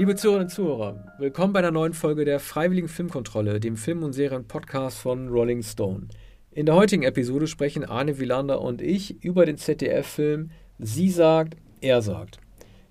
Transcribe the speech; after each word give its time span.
Liebe 0.00 0.16
Zuhörerinnen 0.16 0.46
und 0.46 0.54
Zuhörer, 0.54 1.14
willkommen 1.18 1.52
bei 1.52 1.58
einer 1.58 1.72
neuen 1.72 1.92
Folge 1.92 2.24
der 2.24 2.40
Freiwilligen 2.40 2.88
Filmkontrolle, 2.88 3.60
dem 3.60 3.76
Film- 3.76 4.02
und 4.02 4.14
Serien-Podcast 4.14 4.96
von 4.96 5.28
Rolling 5.28 5.62
Stone. 5.62 6.08
In 6.52 6.64
der 6.64 6.74
heutigen 6.74 7.02
Episode 7.02 7.46
sprechen 7.46 7.84
Arne 7.84 8.18
Wielander 8.18 8.62
und 8.62 8.80
ich 8.80 9.22
über 9.22 9.44
den 9.44 9.58
ZDF-Film 9.58 10.52
Sie 10.78 11.10
sagt, 11.10 11.58
er 11.82 12.00
sagt. 12.00 12.40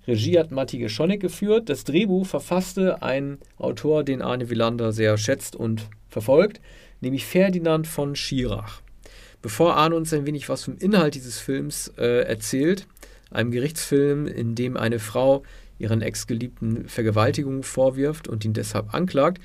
Regie 0.06 0.38
hat 0.38 0.52
Matti 0.52 0.78
Geschonek 0.78 1.18
geführt. 1.18 1.68
Das 1.68 1.82
Drehbuch 1.82 2.26
verfasste 2.26 3.02
ein 3.02 3.38
Autor, 3.58 4.04
den 4.04 4.22
Arne 4.22 4.48
Wielander 4.48 4.92
sehr 4.92 5.18
schätzt 5.18 5.56
und 5.56 5.88
verfolgt, 6.08 6.60
nämlich 7.00 7.26
Ferdinand 7.26 7.88
von 7.88 8.14
Schirach. 8.14 8.82
Bevor 9.42 9.76
Arne 9.76 9.96
uns 9.96 10.12
ein 10.12 10.26
wenig 10.26 10.48
was 10.48 10.62
vom 10.62 10.76
Inhalt 10.78 11.16
dieses 11.16 11.40
Films 11.40 11.92
äh, 11.98 12.22
erzählt, 12.22 12.86
einem 13.32 13.50
Gerichtsfilm, 13.50 14.28
in 14.28 14.54
dem 14.54 14.76
eine 14.76 15.00
Frau 15.00 15.42
ihren 15.80 16.02
Ex-Geliebten 16.02 16.88
Vergewaltigung 16.88 17.62
vorwirft 17.62 18.28
und 18.28 18.44
ihn 18.44 18.52
deshalb 18.52 18.94
anklagt. 18.94 19.42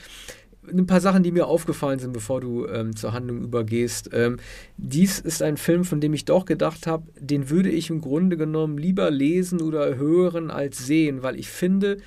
Ein 0.67 0.87
paar 0.87 1.01
Sachen, 1.01 1.21
die 1.21 1.31
mir 1.31 1.45
aufgefallen 1.45 1.99
sind, 1.99 2.13
bevor 2.13 2.41
du 2.41 2.65
ähm, 2.67 2.95
zur 2.95 3.13
Handlung 3.13 3.43
übergehst. 3.43 4.09
Ähm, 4.13 4.37
dies 4.77 5.19
ist 5.19 5.43
ein 5.43 5.57
Film, 5.57 5.85
von 5.85 6.01
dem 6.01 6.13
ich 6.13 6.25
doch 6.25 6.45
gedacht 6.45 6.87
habe, 6.87 7.03
den 7.19 7.51
würde 7.51 7.69
ich 7.69 7.91
im 7.91 8.01
Grunde 8.01 8.35
genommen 8.35 8.77
lieber 8.77 9.11
lesen 9.11 9.61
oder 9.61 9.95
hören 9.95 10.49
als 10.49 10.79
sehen, 10.79 11.21
weil 11.21 11.37
ich 11.37 11.49
finde, 11.49 11.97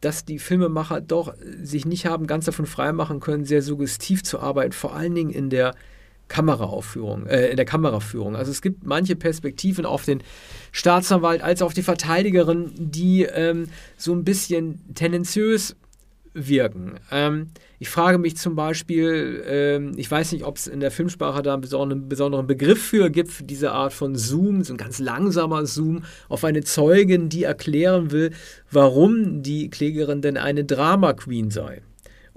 dass 0.00 0.24
die 0.24 0.38
Filmemacher 0.38 1.00
doch 1.00 1.34
sich 1.62 1.84
nicht 1.86 2.06
haben 2.06 2.26
ganz 2.26 2.44
davon 2.44 2.66
freimachen 2.66 3.20
können, 3.20 3.44
sehr 3.44 3.62
suggestiv 3.62 4.22
zu 4.22 4.40
arbeiten, 4.40 4.72
vor 4.72 4.94
allen 4.94 5.14
Dingen 5.14 5.30
in 5.30 5.50
der 5.50 5.74
Kameraaufführung, 6.28 7.26
äh, 7.26 7.48
in 7.48 7.56
der 7.56 7.64
Kameraführung. 7.64 8.36
Also 8.36 8.50
es 8.50 8.62
gibt 8.62 8.84
manche 8.84 9.16
Perspektiven 9.16 9.84
auf 9.86 10.04
den 10.04 10.22
Staatsanwalt 10.72 11.42
als 11.42 11.62
auf 11.62 11.74
die 11.74 11.82
Verteidigerin, 11.82 12.70
die 12.76 13.22
ähm, 13.22 13.68
so 13.96 14.12
ein 14.12 14.24
bisschen 14.24 14.80
tendenziös 14.94 15.76
wirken. 16.34 16.94
Ähm, 17.10 17.48
ich 17.78 17.88
frage 17.88 18.18
mich 18.18 18.36
zum 18.36 18.54
Beispiel, 18.54 19.42
ähm, 19.46 19.92
ich 19.96 20.10
weiß 20.10 20.32
nicht, 20.32 20.44
ob 20.44 20.56
es 20.56 20.66
in 20.66 20.80
der 20.80 20.90
Filmsprache 20.90 21.42
da 21.42 21.54
einen 21.54 21.62
besonderen, 21.62 22.08
besonderen 22.08 22.46
Begriff 22.46 22.82
für 22.82 23.10
gibt, 23.10 23.30
für 23.30 23.44
diese 23.44 23.72
Art 23.72 23.92
von 23.92 24.16
Zoom, 24.16 24.62
so 24.64 24.74
ein 24.74 24.76
ganz 24.76 24.98
langsamer 24.98 25.66
Zoom 25.66 26.04
auf 26.28 26.44
eine 26.44 26.62
Zeugin, 26.62 27.28
die 27.28 27.44
erklären 27.44 28.10
will, 28.10 28.32
warum 28.70 29.42
die 29.42 29.70
Klägerin 29.70 30.22
denn 30.22 30.36
eine 30.36 30.64
Drama 30.64 31.12
Queen 31.12 31.50
sei. 31.50 31.82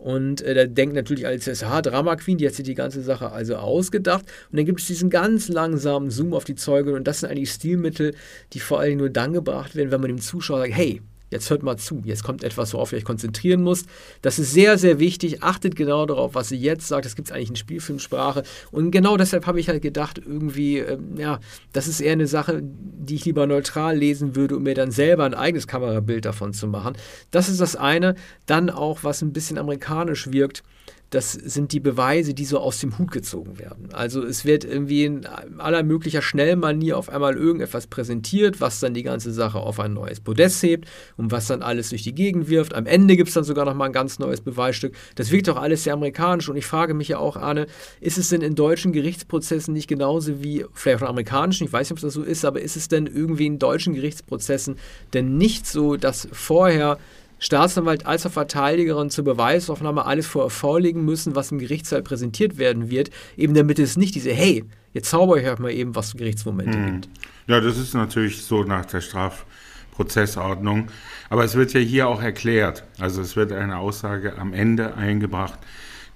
Und 0.02 0.42
äh, 0.42 0.56
der 0.56 0.68
denkt 0.68 0.96
natürlich 0.96 1.28
als 1.28 1.46
SH 1.46 1.84
Drama 1.84 2.16
Queen, 2.16 2.40
die 2.40 2.48
hat 2.48 2.56
sich 2.56 2.66
die 2.66 2.74
ganze 2.74 3.04
Sache 3.04 3.32
also 3.32 3.58
ausgedacht. 3.58 4.26
Und 4.52 4.58
dann 4.58 4.66
gibt 4.66 4.80
es 4.80 4.88
diesen 4.88 5.12
ganz 5.12 5.48
langsamen 5.48 6.10
Zoom 6.10 6.34
auf 6.34 6.44
die 6.44 6.56
Zeugin. 6.56 6.96
Und 6.96 7.08
das 7.08 7.20
sind 7.20 7.30
eigentlich 7.30 7.52
Stilmittel, 7.52 8.16
die 8.54 8.60
vor 8.60 8.80
allem 8.80 8.98
nur 8.98 9.12
dann 9.12 9.32
gebracht 9.32 9.76
werden, 9.76 9.92
wenn 9.92 10.02
man 10.02 10.08
dem 10.08 10.20
Zuschauer 10.20 10.62
sagt, 10.62 10.74
hey, 10.74 11.04
Jetzt 11.32 11.50
hört 11.50 11.64
mal 11.64 11.78
zu, 11.78 12.02
jetzt 12.04 12.24
kommt 12.24 12.44
etwas, 12.44 12.74
worauf 12.74 12.92
ihr 12.92 12.98
euch 12.98 13.06
konzentrieren 13.06 13.64
müsst. 13.64 13.88
Das 14.22 14.38
ist 14.38 14.52
sehr, 14.52 14.78
sehr 14.78 15.00
wichtig. 15.00 15.42
Achtet 15.42 15.78
genau 15.78 16.06
darauf, 16.06 16.36
was 16.36 16.50
sie 16.50 16.58
jetzt 16.58 16.90
sagt. 16.90 17.06
Das 17.06 17.16
gibt 17.16 17.30
es 17.30 17.34
eigentlich 17.34 17.50
in 17.50 17.56
Spielfilmsprache. 17.56 18.44
Und 18.72 18.92
genau 18.92 19.16
deshalb 19.16 19.48
habe 19.48 19.60
ich 19.60 19.70
halt 19.70 19.82
gedacht, 19.82 20.20
irgendwie, 20.20 20.80
ähm, 20.80 21.16
ja, 21.18 21.40
das 21.72 21.88
ist 21.88 22.02
eher 22.02 22.12
eine 22.12 22.28
Sache, 22.28 22.62
die 22.62 23.16
ich 23.16 23.24
lieber 23.24 23.48
neutral 23.48 23.98
lesen 23.98 24.36
würde, 24.36 24.58
um 24.58 24.64
mir 24.64 24.76
dann 24.76 24.92
selber 24.92 25.24
ein 25.24 25.34
eigenes 25.34 25.68
Kamerabild 25.68 26.26
davon 26.26 26.52
zu 26.52 26.68
machen. 26.68 26.98
Das 27.32 27.48
ist 27.48 27.62
das 27.62 27.78
eine. 27.78 28.16
Dann 28.46 28.70
auch, 28.70 29.06
was 29.06 29.22
ein 29.22 29.32
bisschen 29.32 29.58
amerikanisch 29.58 30.32
wirkt 30.32 30.64
das 31.12 31.34
sind 31.34 31.74
die 31.74 31.82
Beweise, 31.82 32.34
die 32.34 32.46
so 32.46 32.60
aus 32.60 32.80
dem 32.80 32.98
Hut 32.98 33.12
gezogen 33.12 33.60
werden. 33.60 33.90
Also 33.92 34.24
es 34.24 34.46
wird 34.46 34.64
irgendwie 34.64 35.04
in 35.04 35.26
aller 35.58 35.84
möglicher 35.84 36.22
Schnellmanier 36.22 36.98
auf 36.98 37.10
einmal 37.10 37.36
irgendetwas 37.36 37.88
präsentiert, 37.88 38.62
was 38.62 38.80
dann 38.80 38.94
die 38.94 39.04
ganze 39.04 39.34
Sache 39.34 39.60
auf 39.60 39.82
ein 39.82 39.94
neues 39.94 40.22
Podest 40.22 40.64
hebt 40.64 40.90
und 41.18 41.30
was 41.30 41.48
dann 41.48 41.64
alles 41.64 41.90
durch 41.90 42.04
die 42.04 42.16
Gegend 42.16 42.48
wirft. 42.48 42.74
Am 42.74 42.86
Ende 42.86 43.18
gibt 43.18 43.28
es 43.28 43.34
dann 43.34 43.44
sogar 43.44 43.66
noch 43.66 43.74
mal 43.74 43.86
ein 43.86 43.92
ganz 43.92 44.20
neues 44.20 44.40
Beweisstück. 44.40 44.96
Das 45.16 45.32
wirkt 45.32 45.50
doch 45.50 45.58
alles 45.58 45.84
sehr 45.84 45.94
amerikanisch 45.94 46.48
und 46.48 46.56
ich 46.56 46.66
frage 46.66 46.94
mich 46.94 47.10
ja 47.10 47.18
auch, 47.18 47.36
Arne, 47.36 47.68
ist 48.00 48.18
es 48.18 48.30
denn 48.30 48.42
in 48.42 48.56
deutschen 48.56 48.94
Gerichtsprozessen 48.94 49.74
nicht 49.74 49.90
genauso 49.90 50.42
wie 50.42 50.66
vielleicht 50.74 51.00
auch 51.00 51.08
in 51.08 51.10
amerikanischen, 51.10 51.66
ich 51.66 51.74
weiß 51.74 51.90
nicht, 51.90 52.00
ob 52.00 52.02
das 52.02 52.14
so 52.14 52.24
ist, 52.24 52.46
aber 52.46 52.62
ist 52.62 52.78
es 52.78 52.88
denn 52.88 53.06
irgendwie 53.06 53.48
in 53.48 53.60
deutschen 53.60 53.96
Gerichtsprozessen 53.96 54.78
denn 55.14 55.38
nicht 55.38 55.68
so, 55.68 55.98
dass 55.98 56.30
vorher 56.32 56.98
Staatsanwalt 57.42 58.06
als 58.06 58.26
auch 58.28 58.32
Verteidigerin 58.32 59.10
zur 59.10 59.26
Beweisaufnahme 59.26 60.06
alles 60.06 60.28
vorlegen 60.28 61.04
müssen, 61.04 61.36
was 61.36 61.52
im 61.52 61.58
Gerichtssaal 61.58 62.04
präsentiert 62.04 62.60
werden 62.60 62.92
wird, 62.92 63.10
eben 63.36 63.56
damit 63.56 63.80
es 63.80 63.98
nicht 63.98 64.14
diese, 64.14 64.32
hey, 64.32 64.64
jetzt 64.94 65.10
zauber 65.10 65.38
ich 65.38 65.48
euch 65.48 65.58
mal 65.58 65.72
eben, 65.72 65.96
was 65.96 66.14
Gerichtsmomente 66.14 66.78
hm. 66.78 66.86
gibt. 66.86 67.10
Ja, 67.48 67.60
das 67.60 67.80
ist 67.80 67.96
natürlich 67.96 68.44
so 68.44 68.64
nach 68.64 68.86
der 68.86 69.02
Strafprozessordnung. 69.02 70.90
Aber 71.32 71.44
es 71.44 71.56
wird 71.56 71.74
ja 71.74 71.80
hier 71.80 72.08
auch 72.08 72.22
erklärt. 72.22 72.84
Also 73.00 73.22
es 73.22 73.36
wird 73.36 73.52
eine 73.52 73.80
Aussage 73.80 74.38
am 74.38 74.54
Ende 74.54 74.96
eingebracht, 74.96 75.58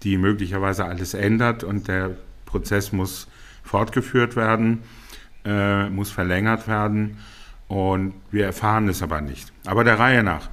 die 0.04 0.18
möglicherweise 0.18 0.86
alles 0.86 1.16
ändert 1.16 1.64
und 1.64 1.88
der 1.88 2.12
Prozess 2.46 2.92
muss 2.92 3.28
fortgeführt 3.64 4.36
werden, 4.36 4.84
äh, 5.44 5.90
muss 5.90 6.12
verlängert 6.12 6.68
werden 6.68 7.18
und 7.68 8.14
wir 8.30 8.46
erfahren 8.46 8.88
es 8.90 9.02
aber 9.02 9.22
nicht. 9.22 9.52
Aber 9.66 9.84
der 9.84 9.98
Reihe 9.98 10.22
nach. 10.22 10.50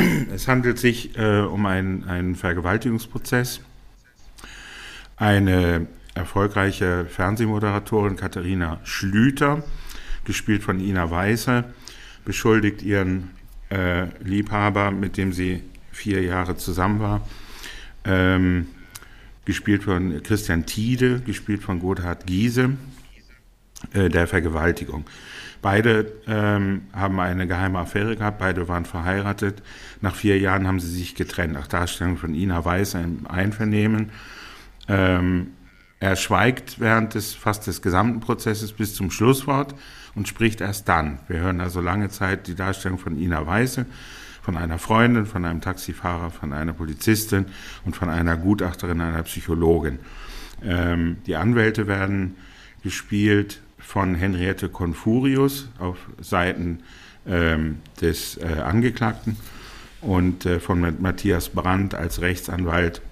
Es 0.34 0.48
handelt 0.48 0.78
sich 0.78 1.16
äh, 1.18 1.40
um 1.40 1.66
einen, 1.66 2.04
einen 2.04 2.34
Vergewaltigungsprozess. 2.34 3.60
Eine 5.16 5.86
erfolgreiche 6.14 7.06
Fernsehmoderatorin 7.06 8.16
Katharina 8.16 8.80
Schlüter, 8.84 9.62
gespielt 10.24 10.62
von 10.62 10.80
Ina 10.80 11.10
Weiße, 11.10 11.64
beschuldigt 12.24 12.82
ihren 12.82 13.30
äh, 13.70 14.06
Liebhaber, 14.22 14.90
mit 14.90 15.16
dem 15.16 15.32
sie 15.32 15.62
vier 15.92 16.22
Jahre 16.22 16.56
zusammen 16.56 17.00
war, 17.00 17.26
ähm, 18.04 18.68
gespielt 19.44 19.84
von 19.84 20.22
Christian 20.22 20.66
Tiede, 20.66 21.20
gespielt 21.20 21.62
von 21.62 21.80
Gotthard 21.80 22.26
Giese, 22.26 22.70
der 23.94 24.26
Vergewaltigung. 24.26 25.04
Beide 25.62 26.12
ähm, 26.26 26.82
haben 26.92 27.20
eine 27.20 27.46
geheime 27.46 27.80
Affäre 27.80 28.16
gehabt, 28.16 28.38
beide 28.38 28.66
waren 28.68 28.86
verheiratet. 28.86 29.62
Nach 30.00 30.14
vier 30.14 30.38
Jahren 30.38 30.66
haben 30.66 30.80
sie 30.80 30.90
sich 30.90 31.14
getrennt. 31.14 31.52
Nach 31.52 31.66
Darstellung 31.66 32.16
von 32.16 32.34
Ina 32.34 32.64
Weiß 32.64 32.94
im 32.94 33.26
Einvernehmen. 33.26 34.10
Ähm, 34.88 35.48
er 35.98 36.16
schweigt 36.16 36.80
während 36.80 37.14
des 37.14 37.34
fast 37.34 37.66
des 37.66 37.82
gesamten 37.82 38.20
Prozesses 38.20 38.72
bis 38.72 38.94
zum 38.94 39.10
Schlusswort 39.10 39.74
und 40.14 40.28
spricht 40.28 40.62
erst 40.62 40.88
dann. 40.88 41.18
Wir 41.28 41.40
hören 41.40 41.60
also 41.60 41.82
lange 41.82 42.08
Zeit 42.08 42.46
die 42.46 42.54
Darstellung 42.54 42.98
von 42.98 43.18
Ina 43.18 43.46
Weiße, 43.46 43.84
von 44.40 44.56
einer 44.56 44.78
Freundin, 44.78 45.26
von 45.26 45.44
einem 45.44 45.60
Taxifahrer, 45.60 46.30
von 46.30 46.54
einer 46.54 46.72
Polizistin 46.72 47.44
und 47.84 47.94
von 47.94 48.08
einer 48.08 48.38
Gutachterin, 48.38 49.02
einer 49.02 49.22
Psychologin. 49.24 49.98
Ähm, 50.64 51.18
die 51.26 51.36
Anwälte 51.36 51.86
werden 51.86 52.36
gespielt 52.82 53.60
von 53.80 54.14
Henriette 54.14 54.68
Confurius 54.68 55.68
auf 55.78 55.96
Seiten 56.20 56.82
ähm, 57.26 57.78
des 58.00 58.36
äh, 58.36 58.60
Angeklagten 58.62 59.36
und 60.00 60.46
äh, 60.46 60.60
von 60.60 61.00
Matthias 61.00 61.48
Brandt 61.50 61.94
als 61.94 62.20
Rechtsanwalt 62.20 63.02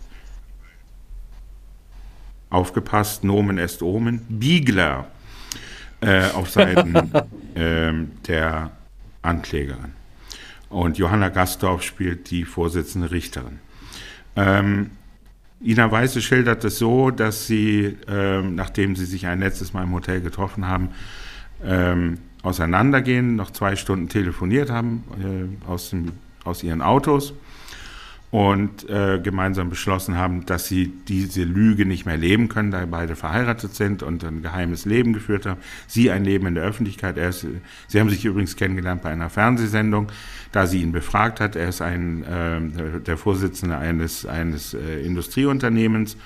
aufgepasst, 2.51 3.25
Nomen 3.25 3.59
est 3.59 3.83
Omen, 3.83 4.25
Biegler 4.29 5.07
äh, 6.01 6.31
auf 6.31 6.51
Seiten 6.51 7.13
ähm, 7.55 8.13
der 8.27 8.71
Anklägerin. 9.23 9.93
Und 10.71 10.99
Johanna 10.99 11.29
Gastorf 11.29 11.83
spielt 11.83 12.31
die 12.31 12.45
Vorsitzende 12.45 13.11
Richterin. 13.11 13.59
Ähm, 14.37 14.91
Ina 15.61 15.91
Weiße 15.91 16.23
schildert 16.23 16.65
es 16.65 16.79
so, 16.79 17.11
dass 17.11 17.47
sie, 17.47 17.97
ähm, 18.07 18.55
nachdem 18.55 18.95
sie 18.95 19.05
sich 19.05 19.27
ein 19.27 19.41
letztes 19.41 19.73
Mal 19.73 19.83
im 19.85 19.93
Hotel 19.93 20.21
getroffen 20.21 20.67
haben, 20.67 20.91
ähm, 21.65 22.19
auseinandergehen, 22.43 23.35
noch 23.35 23.51
zwei 23.51 23.75
Stunden 23.75 24.09
telefoniert 24.09 24.71
haben 24.71 25.05
äh, 25.21 25.69
aus, 25.69 25.91
dem, 25.91 26.13
aus 26.45 26.63
ihren 26.63 26.83
Autos 26.83 27.35
und 28.31 28.89
äh, 28.91 29.19
gemeinsam 29.23 29.71
beschlossen 29.71 30.17
haben, 30.17 30.45
dass 30.45 30.67
sie 30.67 30.93
diese 31.09 31.45
Lüge 31.45 31.87
nicht 31.87 32.05
mehr 32.05 32.19
leben 32.19 32.49
können, 32.49 32.71
da 32.71 32.85
beide 32.85 33.17
verheiratet 33.17 33.75
sind 33.75 34.03
und 34.03 34.23
ein 34.23 34.43
geheimes 34.43 34.85
Leben 34.85 35.15
geführt 35.15 35.47
haben. 35.47 35.61
Sie 35.87 36.11
ein 36.11 36.25
Leben 36.25 36.47
in 36.47 36.55
der 36.55 36.65
Öffentlichkeit. 36.65 37.17
Er 37.17 37.31
ist, 37.31 37.47
sie 37.87 38.01
haben 38.01 38.11
sich 38.11 38.25
übrigens 38.27 38.57
kennengelernt 38.57 39.03
bei 39.03 39.11
einer 39.11 39.31
Fernsehsendung, 39.31 40.09
da 40.53 40.67
sie 40.67 40.83
ihn 40.83 40.93
befragt 40.93 41.41
hat. 41.41 41.57
Er 41.57 41.71
ist 41.71 41.81
ein, 41.81 42.23
äh, 42.25 43.01
der 43.01 43.17
Vorsitzende 43.17 43.79
eines, 43.79 44.27
eines 44.27 44.75
äh, 44.75 45.01
Industrieunternehmens 45.01 46.19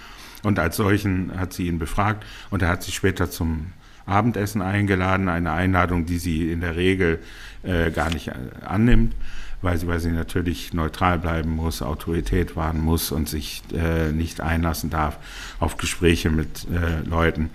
und 0.43 0.59
als 0.59 0.77
solchen 0.77 1.39
hat 1.39 1.53
sie 1.53 1.69
ihn 1.69 1.79
befragt 1.79 2.27
und 2.51 2.63
er 2.63 2.69
hat 2.69 2.83
sie 2.83 2.91
später 2.91 3.31
zum 3.31 3.67
Abendessen 4.07 4.61
eingeladen, 4.61 5.29
eine 5.29 5.53
Einladung, 5.53 6.07
die 6.07 6.19
sie 6.19 6.51
in 6.51 6.61
der 6.61 6.75
Regel 6.75 7.21
äh, 7.63 7.93
gar 7.93 8.11
nicht 8.11 8.27
äh, 8.27 8.33
annimmt 8.67 9.15
weil 9.63 9.79
sie, 9.79 9.87
weil 9.87 10.01
sie 10.01 10.11
natürlich 10.11 10.75
neutral 10.75 11.19
bleiben 11.19 11.51
muss, 11.51 11.81
Autorität 11.83 12.57
wahren 12.57 12.81
muss 12.81 13.13
und 13.13 13.29
sich 13.29 13.63
äh, 13.73 14.13
nicht 14.13 14.41
einlassen 14.41 14.91
darf 14.91 15.19
auf 15.61 15.77
Gespräche 15.77 16.31
mit 16.31 16.67
äh, 16.71 17.09
Leuten, 17.09 17.51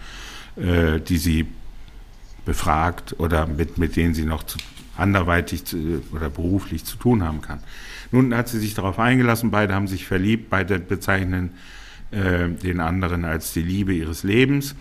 äh, 0.56 1.00
die 1.00 1.18
sie 1.18 1.48
befragt 2.46 3.16
oder 3.20 3.46
mit, 3.46 3.78
mit 3.78 3.98
denen 3.98 4.14
sie 4.14 4.24
noch 4.24 4.44
zu, 4.44 4.58
anderweitig 4.96 5.66
zu, 5.66 6.02
oder 6.14 6.30
beruflich 6.30 6.86
zu 6.86 6.98
tun 6.98 7.24
haben 7.24 7.42
kann. 7.42 7.60
Nun 8.12 8.34
hat 8.34 8.48
sie 8.48 8.60
sich 8.60 8.74
darauf 8.74 9.00
eingelassen, 9.00 9.52
beide 9.52 9.74
haben 9.74 9.88
sich 9.88 10.08
verliebt, 10.08 10.50
beide 10.50 10.80
bezeichnen 10.80 11.52
äh, 12.12 12.48
den 12.48 12.80
anderen 12.80 13.26
als 13.26 13.52
die 13.52 13.62
Liebe 13.62 13.94
ihres 13.94 14.24
Lebens. 14.24 14.76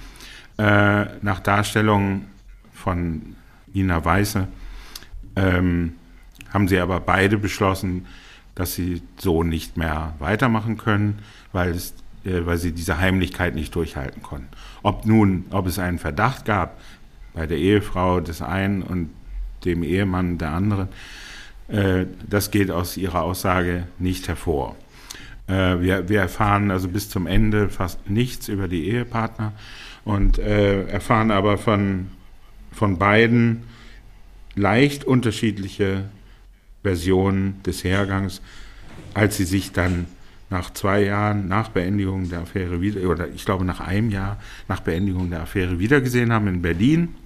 Äh, 0.59 1.07
nach 1.23 1.41
Darstellung 1.41 2.27
von 2.73 3.35
Nina 3.75 4.03
Weiße 4.05 4.47
ähm, 5.35 5.95
haben 6.53 6.69
sie 6.69 6.79
aber 6.79 7.01
beide 7.01 7.39
beschlossen, 7.39 8.07
dass 8.55 8.75
sie 8.75 9.03
so 9.19 9.43
nicht 9.43 9.77
mehr 9.77 10.15
weitermachen 10.19 10.79
können, 10.79 11.21
weil, 11.53 11.71
es, 11.71 11.95
äh, 12.25 12.45
weil 12.47 12.59
sie 12.59 12.73
diese 12.73 12.99
Heimlichkeit 12.99 13.55
nicht 13.55 13.75
durchhalten 13.75 14.23
konnten. 14.23 14.49
Ob 14.83 15.07
nun, 15.07 15.45
ob 15.51 15.67
es 15.67 15.79
einen 15.79 15.99
Verdacht 15.99 16.45
gab 16.45 16.81
bei 17.35 17.47
der 17.47 17.59
Ehefrau 17.59 18.21
des 18.21 18.43
einen 18.43 18.83
und 18.83 19.11
dem 19.65 19.83
Ehemann 19.83 20.39
der 20.39 20.53
anderen, 20.53 20.89
äh, 21.69 22.07
das 22.29 22.51
geht 22.51 22.71
aus 22.71 22.97
ihrer 22.97 23.23
Aussage 23.23 23.87
nicht 23.99 24.29
hervor. 24.29 24.77
Äh, 25.49 25.81
wir, 25.81 26.09
wir, 26.09 26.21
erfahren 26.21 26.71
also 26.71 26.89
bis 26.89 27.09
zum 27.09 27.27
Ende 27.27 27.69
fast 27.69 28.09
nichts 28.09 28.49
über 28.49 28.69
die 28.69 28.89
Ehepartner 28.89 29.53
und 30.05 30.39
äh, 30.39 30.87
erfahren 30.87 31.31
aber 31.31 31.59
von, 31.59 32.09
von 32.73 32.99
beiden 32.99 33.65
leicht 34.55 35.05
unterschiedliche 35.05 36.05
Versionen 36.87 37.61
des 37.65 37.83
Hergangs, 37.83 38.41
als 39.13 39.37
sie 39.37 39.45
sich 39.45 39.73
dann 39.73 40.07
nach 40.51 40.73
zwei 40.73 41.03
Jahren 41.03 41.49
nach 41.49 41.71
Beendigung 41.71 42.29
der 42.29 42.43
Affäre 42.43 42.81
wieder, 42.81 43.11
oder 43.11 43.29
ich 43.29 43.45
glaube 43.45 43.65
nach 43.65 43.81
einem 43.81 44.11
Jahr 44.11 44.39
nach 44.69 44.81
Beendigung 44.81 45.31
der 45.31 45.43
Affäre 45.43 45.81
wiedergesehen 45.81 46.33
haben 46.33 46.47
in 46.47 46.63
Berlin, 46.63 47.17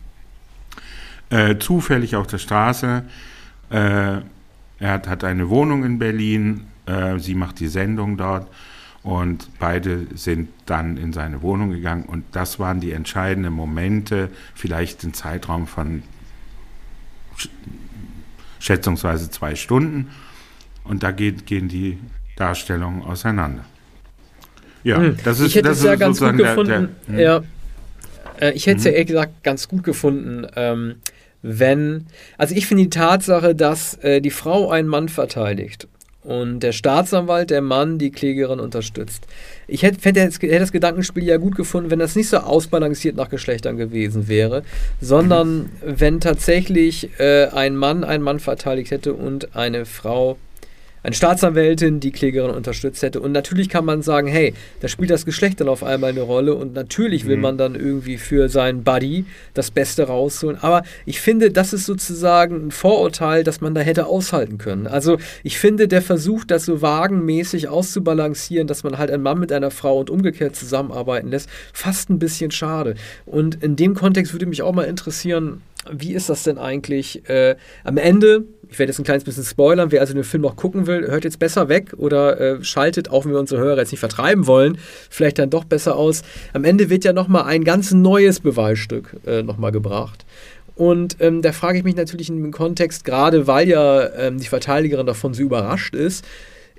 äh, 1.29 1.59
zufällig 1.59 2.17
auf 2.17 2.27
der 2.27 2.39
Straße. 2.39 3.05
Äh, 3.69 3.75
er 3.75 4.23
hat, 4.81 5.07
hat, 5.07 5.25
eine 5.25 5.51
Wohnung 5.51 5.85
in 5.85 5.99
Berlin, 5.99 6.62
äh, 6.87 7.19
sie 7.19 7.35
macht 7.35 7.61
die 7.61 7.69
Sendung 7.69 8.17
dort 8.17 8.49
und 9.03 9.51
beide 9.59 10.07
sind 10.15 10.49
dann 10.65 10.97
in 10.97 11.12
seine 11.12 11.43
Wohnung 11.43 11.71
gegangen 11.71 12.05
und 12.05 12.25
das 12.33 12.59
waren 12.59 12.81
die 12.81 12.93
entscheidenden 12.93 13.53
Momente, 13.53 14.31
vielleicht 14.55 15.05
im 15.05 15.12
Zeitraum 15.12 15.67
von 15.67 16.03
schätzungsweise 18.61 19.31
zwei 19.31 19.57
Stunden. 19.57 20.11
Und 20.85 21.03
da 21.03 21.11
geht, 21.11 21.47
gehen 21.47 21.69
die 21.69 21.99
Darstellungen 22.37 23.03
auseinander. 23.03 23.65
Ja, 24.85 24.99
hm. 24.99 25.17
das 25.25 25.41
ist, 25.41 25.49
ich 25.49 25.57
hätte 25.57 25.69
das 25.69 25.79
es 25.79 25.85
ja 25.85 25.97
ganz 25.97 26.21
gut 26.21 26.37
gefunden. 26.37 26.69
Der, 26.69 26.81
der, 26.81 26.89
hm. 27.07 27.19
ja, 27.19 27.43
äh, 28.41 28.53
ich 28.53 28.67
hätte 28.67 28.79
es 28.79 28.85
ja 28.85 28.91
mhm. 28.91 28.95
ehrlich 28.95 29.09
gesagt 29.09 29.43
ganz 29.43 29.69
gut 29.69 29.83
gefunden, 29.83 30.47
ähm, 30.57 30.97
wenn. 31.43 32.07
Also 32.39 32.55
ich 32.55 32.67
finde 32.67 32.85
die 32.85 32.91
Tatsache, 32.91 33.55
dass 33.55 33.95
äh, 33.97 34.21
die 34.21 34.31
Frau 34.31 34.71
einen 34.71 34.89
Mann 34.89 35.09
verteidigt 35.09 35.89
und 36.23 36.61
der 36.61 36.73
Staatsanwalt, 36.73 37.51
der 37.51 37.63
Mann, 37.63 37.99
die 37.99 38.11
Klägerin 38.11 38.61
unterstützt. 38.61 39.27
Ich 39.67 39.83
hätte, 39.83 39.99
hätte, 40.03 40.59
das 40.59 40.73
Gedankenspiel 40.73 41.25
ja 41.25 41.39
gut 41.39 41.57
gefunden, 41.57 41.91
wenn 41.91 41.99
das 41.99 42.15
nicht 42.17 42.29
so 42.29 42.39
ausbalanciert 42.39 43.17
nach 43.17 43.31
Geschlechtern 43.31 43.77
gewesen 43.77 44.29
wäre, 44.29 44.63
sondern 45.01 45.71
wenn 45.85 46.21
tatsächlich 46.21 47.09
äh, 47.19 47.47
ein 47.47 47.77
Mann 47.77 48.05
einen 48.05 48.23
Mann 48.23 48.41
verteidigt 48.41 48.91
hätte 48.91 49.15
und 49.15 49.57
eine 49.57 49.87
Frau 49.87 50.37
eine 51.02 51.14
Staatsanwältin 51.14 52.00
die 52.00 52.12
Klägerin 52.12 52.50
unterstützt 52.50 53.02
hätte. 53.02 53.20
Und 53.20 53.32
natürlich 53.32 53.69
kann 53.69 53.85
man 53.85 54.02
sagen, 54.02 54.29
hey, 54.29 54.55
da 54.81 54.88
spielt 54.88 55.11
das 55.11 55.25
Geschlecht 55.25 55.61
dann 55.61 55.69
auf 55.69 55.82
einmal 55.82 56.11
eine 56.11 56.20
Rolle 56.20 56.55
und 56.55 56.75
natürlich 56.75 57.26
will 57.26 57.37
mhm. 57.37 57.43
man 57.43 57.58
dann 57.58 57.75
irgendwie 57.75 58.19
für 58.19 58.49
seinen 58.49 58.85
Buddy 58.85 59.25
das 59.55 59.70
Beste 59.70 60.05
rausholen. 60.05 60.58
Aber 60.61 60.82
ich 61.06 61.20
finde, 61.20 61.50
das 61.50 61.73
ist 61.73 61.87
sozusagen 61.87 62.67
ein 62.67 62.70
Vorurteil, 62.70 63.44
das 63.44 63.61
man 63.61 63.75
da 63.75 63.81
hätte 63.81 64.06
aushalten 64.06 64.58
können. 64.58 64.87
Also 64.87 65.19
ich 65.43 65.58
finde, 65.58 65.88
der 65.88 66.02
Versuch, 66.02 66.44
das 66.44 66.64
so 66.64 66.82
wagenmäßig 66.82 67.69
auszubalancieren, 67.69 68.67
dass 68.67 68.85
man 68.85 68.99
halt 68.99 69.11
einen 69.11 69.23
Mann 69.23 69.38
mit 69.38 69.52
einer 69.52 69.70
Frau 69.70 69.99
und 69.99 70.11
umgekehrt 70.11 70.56
zusammenarbeiten 70.56 71.29
lässt, 71.29 71.49
fast 71.73 72.11
ein 72.11 72.19
bisschen 72.19 72.50
schade. 72.50 72.94
Und 73.26 73.62
in 73.62 73.76
dem 73.76 73.94
Kontext 73.94 74.32
würde 74.32 74.47
mich 74.47 74.62
auch 74.62 74.73
mal 74.73 74.85
interessieren, 74.85 75.62
wie 75.91 76.12
ist 76.12 76.29
das 76.29 76.43
denn 76.43 76.59
eigentlich 76.59 77.29
äh, 77.29 77.56
am 77.85 77.97
Ende? 77.97 78.44
Ich 78.69 78.79
werde 78.79 78.91
jetzt 78.91 78.99
ein 78.99 79.05
kleines 79.05 79.25
bisschen 79.25 79.44
spoilern. 79.44 79.91
Wer 79.91 80.00
also 80.00 80.15
den 80.15 80.25
Film 80.25 80.43
noch 80.43 80.56
gucken 80.56 80.87
will, 80.87 81.09
hört 81.09 81.25
jetzt 81.25 81.38
besser 81.38 81.69
weg 81.69 81.94
oder 81.97 82.41
äh, 82.41 82.65
schaltet, 82.65 83.11
auch 83.11 83.25
wenn 83.25 83.32
wir 83.32 83.41
unsere 83.41 83.61
Hörer 83.61 83.79
jetzt 83.79 83.91
nicht 83.91 84.00
vertreiben 84.00 84.47
wollen, 84.47 84.79
vielleicht 85.09 85.38
dann 85.38 85.50
doch 85.50 85.65
besser 85.65 85.97
aus. 85.97 86.23
Am 86.53 86.65
Ende 86.65 86.91
wird 86.91 87.05
ja 87.05 87.12
nochmal 87.12 87.44
ein 87.44 87.65
ganz 87.65 87.93
neues 87.93 88.41
Beweisstück 88.41 89.17
äh, 89.27 89.43
nochmal 89.43 89.73
gebracht. 89.73 90.25
Und 90.77 91.17
ähm, 91.21 91.43
da 91.43 91.53
frage 91.53 91.79
ich 91.79 91.85
mich 91.85 91.97
natürlich 91.97 92.29
in 92.29 92.43
dem 92.43 92.53
Kontext, 92.53 93.05
gerade 93.05 93.47
weil 93.47 93.69
ja 93.69 94.15
ähm, 94.15 94.38
die 94.38 94.47
Verteidigerin 94.47 95.06
davon 95.06 95.35
so 95.35 95.43
überrascht 95.43 95.94
ist, 95.94 96.25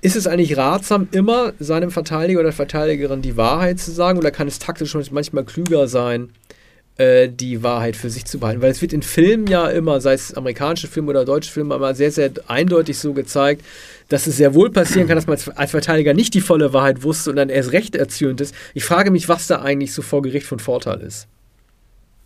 ist 0.01 0.15
es 0.15 0.25
eigentlich 0.25 0.57
ratsam, 0.57 1.07
immer 1.11 1.53
seinem 1.59 1.91
Verteidiger 1.91 2.39
oder 2.39 2.51
Verteidigerin 2.51 3.21
die 3.21 3.37
Wahrheit 3.37 3.79
zu 3.79 3.91
sagen 3.91 4.17
oder 4.17 4.31
kann 4.31 4.47
es 4.47 4.57
taktisch 4.57 4.95
manchmal 5.11 5.43
klüger 5.43 5.87
sein, 5.87 6.29
äh, 7.01 7.29
die 7.29 7.63
Wahrheit 7.63 7.95
für 7.95 8.11
sich 8.11 8.25
zu 8.25 8.39
behalten. 8.39 8.61
Weil 8.61 8.69
es 8.69 8.81
wird 8.81 8.93
in 8.93 9.01
Filmen 9.01 9.47
ja 9.47 9.67
immer, 9.69 9.99
sei 10.01 10.13
es 10.13 10.35
amerikanische 10.35 10.87
Filme 10.87 11.09
oder 11.09 11.25
deutsche 11.25 11.51
Filme, 11.51 11.73
immer 11.73 11.95
sehr, 11.95 12.11
sehr 12.11 12.31
eindeutig 12.47 12.99
so 12.99 13.13
gezeigt, 13.13 13.65
dass 14.09 14.27
es 14.27 14.37
sehr 14.37 14.53
wohl 14.53 14.69
passieren 14.69 15.07
kann, 15.07 15.15
dass 15.15 15.25
man 15.25 15.37
als 15.55 15.71
Verteidiger 15.71 16.13
nicht 16.13 16.35
die 16.35 16.41
volle 16.41 16.73
Wahrheit 16.73 17.01
wusste 17.01 17.31
und 17.31 17.37
dann 17.37 17.49
erst 17.49 17.71
recht 17.71 17.95
erzürnt 17.95 18.39
ist. 18.39 18.53
Ich 18.75 18.83
frage 18.83 19.09
mich, 19.09 19.27
was 19.29 19.47
da 19.47 19.61
eigentlich 19.61 19.93
so 19.93 20.03
vor 20.03 20.21
Gericht 20.21 20.45
von 20.45 20.59
Vorteil 20.59 21.01
ist. 21.01 21.27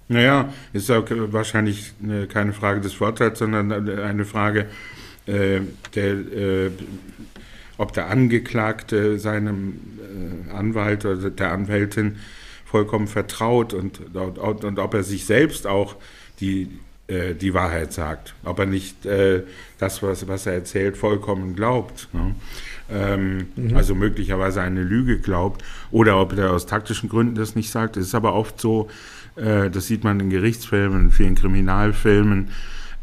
Naja, 0.07 0.53
ist 0.73 0.91
auch 0.91 1.05
wahrscheinlich 1.09 1.93
keine 2.29 2.51
Frage 2.51 2.81
des 2.81 2.93
Vorteils, 2.93 3.39
sondern 3.39 3.71
eine 3.71 4.25
Frage 4.25 4.67
äh, 5.25 5.61
der, 5.95 6.11
äh, 6.11 6.71
ob 7.77 7.93
der 7.93 8.09
Angeklagte 8.09 9.19
seinem 9.19 9.79
äh, 10.49 10.51
Anwalt 10.51 11.05
oder 11.05 11.29
der 11.29 11.51
Anwältin 11.51 12.17
vollkommen 12.75 13.07
vertraut 13.07 13.73
und, 13.73 14.01
und, 14.13 14.65
und 14.65 14.79
ob 14.79 14.93
er 14.95 15.03
sich 15.03 15.25
selbst 15.25 15.65
auch 15.65 15.95
die, 16.41 16.67
äh, 17.07 17.33
die 17.33 17.53
Wahrheit 17.53 17.93
sagt, 17.93 18.35
ob 18.43 18.59
er 18.59 18.65
nicht 18.65 19.05
äh, 19.05 19.43
das, 19.79 20.03
was, 20.03 20.27
was 20.27 20.45
er 20.45 20.55
erzählt, 20.55 20.97
vollkommen 20.97 21.55
glaubt. 21.55 22.09
Ne? 22.11 22.35
Ähm, 22.91 23.47
mhm. 23.55 23.77
Also 23.77 23.95
möglicherweise 23.95 24.61
eine 24.61 24.83
Lüge 24.83 25.19
glaubt 25.19 25.63
oder 25.89 26.19
ob 26.19 26.37
er 26.37 26.51
aus 26.51 26.65
taktischen 26.65 27.07
Gründen 27.07 27.35
das 27.35 27.55
nicht 27.55 27.71
sagt. 27.71 27.95
Es 27.95 28.07
ist 28.07 28.15
aber 28.15 28.33
oft 28.33 28.59
so, 28.59 28.89
äh, 29.37 29.69
das 29.69 29.87
sieht 29.87 30.03
man 30.03 30.19
in 30.19 30.29
Gerichtsfilmen, 30.29 31.05
in 31.05 31.11
vielen 31.11 31.35
Kriminalfilmen, 31.35 32.49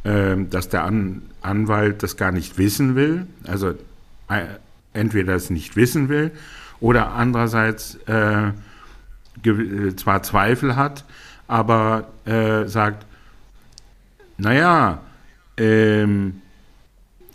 ähm, 0.04 0.50
dass 0.50 0.68
der 0.68 0.84
An 0.84 1.22
Anwalt 1.40 2.02
das 2.02 2.18
gar 2.18 2.30
nicht 2.30 2.58
wissen 2.58 2.94
will. 2.94 3.26
Also 3.46 3.70
äh, 4.28 4.44
entweder 4.92 5.34
es 5.34 5.48
nicht 5.48 5.76
wissen 5.76 6.10
will 6.10 6.30
oder 6.78 7.12
andererseits 7.12 7.98
äh, 8.06 8.48
äh, 8.48 8.52
zwar 9.96 10.22
Zweifel 10.22 10.76
hat, 10.76 11.04
aber 11.48 12.08
äh, 12.24 12.66
sagt, 12.66 13.06
naja, 14.38 15.00
ähm, 15.56 16.42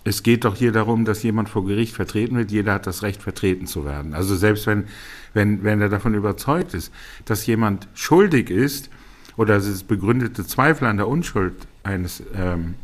es 0.03 0.23
geht 0.23 0.45
doch 0.45 0.55
hier 0.55 0.71
darum, 0.71 1.03
dass 1.03 1.21
jemand 1.23 1.49
vor 1.49 1.65
Gericht 1.65 1.93
vertreten 1.93 2.37
wird. 2.37 2.49
Jeder 2.49 2.73
hat 2.73 2.87
das 2.87 3.03
Recht, 3.03 3.21
vertreten 3.21 3.67
zu 3.67 3.83
werden. 3.83 4.13
Also 4.13 4.35
selbst 4.35 4.65
wenn, 4.65 4.85
wenn, 5.33 5.63
wenn 5.63 5.81
er 5.81 5.89
davon 5.89 6.13
überzeugt 6.13 6.73
ist, 6.73 6.93
dass 7.25 7.45
jemand 7.45 7.87
schuldig 7.93 8.49
ist 8.49 8.89
oder 9.35 9.55
dass 9.55 9.65
es 9.65 9.83
begründete 9.83 10.45
Zweifel 10.47 10.87
an 10.87 10.97
der 10.97 11.09
Unschuld 11.09 11.67
eines 11.83 12.23
ähm, 12.33 12.75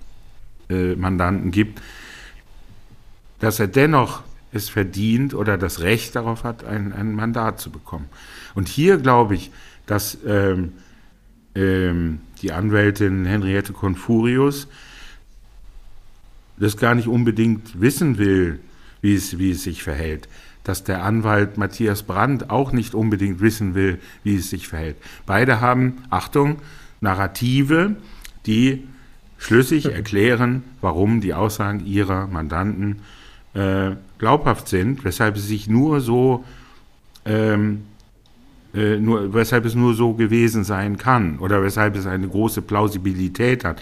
äh, 0.69 0.95
Mandanten 0.95 1.51
gibt, 1.51 1.81
dass 3.39 3.59
er 3.59 3.67
dennoch 3.67 4.23
es 4.53 4.69
verdient 4.69 5.33
oder 5.33 5.57
das 5.57 5.81
Recht 5.81 6.15
darauf 6.15 6.43
hat, 6.43 6.63
ein, 6.63 6.93
ein 6.93 7.13
Mandat 7.13 7.59
zu 7.59 7.69
bekommen. 7.71 8.05
Und 8.55 8.67
hier 8.67 8.97
glaube 8.97 9.35
ich, 9.35 9.51
dass 9.85 10.17
ähm, 10.25 10.73
ähm, 11.55 12.21
die 12.41 12.51
Anwältin 12.51 13.25
Henriette 13.25 13.73
Confurius 13.73 14.67
das 16.57 16.77
gar 16.77 16.95
nicht 16.95 17.07
unbedingt 17.07 17.81
wissen 17.81 18.17
will, 18.17 18.59
wie 19.01 19.15
es, 19.15 19.37
wie 19.39 19.51
es 19.51 19.63
sich 19.63 19.83
verhält. 19.83 20.27
Dass 20.63 20.83
der 20.83 21.03
Anwalt 21.03 21.57
Matthias 21.57 22.03
Brandt 22.03 22.49
auch 22.49 22.71
nicht 22.71 22.93
unbedingt 22.93 23.41
wissen 23.41 23.75
will, 23.75 23.99
wie 24.23 24.35
es 24.35 24.49
sich 24.49 24.67
verhält. 24.67 24.95
Beide 25.25 25.59
haben, 25.59 26.03
Achtung, 26.09 26.59
Narrative, 27.01 27.95
die 28.45 28.87
schlüssig 29.37 29.91
erklären, 29.91 30.63
warum 30.79 31.19
die 31.19 31.33
Aussagen 31.33 31.85
ihrer 31.85 32.27
Mandanten 32.27 33.01
äh, 33.53 33.91
glaubhaft 34.17 34.67
sind, 34.67 35.03
weshalb 35.03 35.37
sie 35.37 35.47
sich 35.47 35.67
nur 35.67 36.01
so, 36.01 36.43
ähm, 37.25 37.83
äh, 38.73 38.97
nur, 38.97 39.33
weshalb 39.33 39.65
es 39.65 39.75
nur 39.75 39.93
so 39.93 40.13
gewesen 40.13 40.63
sein 40.63 40.97
kann 40.97 41.39
oder 41.39 41.63
weshalb 41.63 41.95
es 41.95 42.05
eine 42.05 42.27
große 42.27 42.61
Plausibilität 42.61 43.63
hat. 43.63 43.81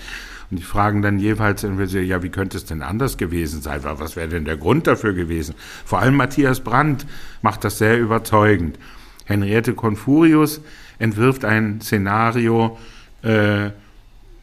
Und 0.50 0.58
die 0.58 0.63
fragen 0.63 1.01
dann 1.01 1.18
jeweils, 1.18 1.63
ja, 1.63 2.24
wie 2.24 2.30
könnte 2.30 2.58
es 2.58 2.66
denn 2.66 2.82
anders 2.82 3.18
gewesen 3.18 3.62
sein? 3.62 3.80
Was 3.84 4.18
wäre 4.18 4.28
denn 4.28 4.44
der 4.44 4.58
Grund 4.58 4.86
dafür 4.86 5.13
gewesen? 5.13 5.56
Vor 5.86 6.00
allem 6.00 6.16
Matthias 6.16 6.60
Brandt 6.60 7.06
macht 7.42 7.63
das 7.63 7.78
sehr 7.78 7.98
überzeugend. 7.98 8.78
Henriette 9.25 9.74
Confurius 9.74 10.60
entwirft 11.00 11.46
ein 11.46 11.80
Szenario, 11.80 12.78
äh, 13.24 13.70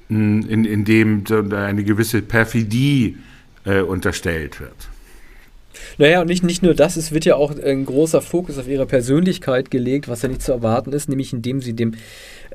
in, 0.08 0.64
in 0.64 0.84
dem 0.86 1.24
eine 1.52 1.84
gewisse 1.84 2.22
Perfidie 2.22 3.18
äh, 3.64 3.80
unterstellt 3.80 4.60
wird. 4.60 4.88
Naja, 5.96 6.20
und 6.20 6.28
nicht, 6.28 6.44
nicht 6.44 6.62
nur 6.62 6.74
das, 6.74 6.96
es 6.96 7.12
wird 7.12 7.24
ja 7.24 7.36
auch 7.36 7.52
ein 7.58 7.84
großer 7.84 8.20
Fokus 8.20 8.58
auf 8.58 8.68
ihre 8.68 8.86
Persönlichkeit 8.86 9.70
gelegt, 9.70 10.08
was 10.08 10.22
ja 10.22 10.28
nicht 10.28 10.42
zu 10.42 10.52
erwarten 10.52 10.92
ist, 10.92 11.08
nämlich 11.08 11.32
indem 11.32 11.60
sie 11.60 11.72
dem 11.72 11.94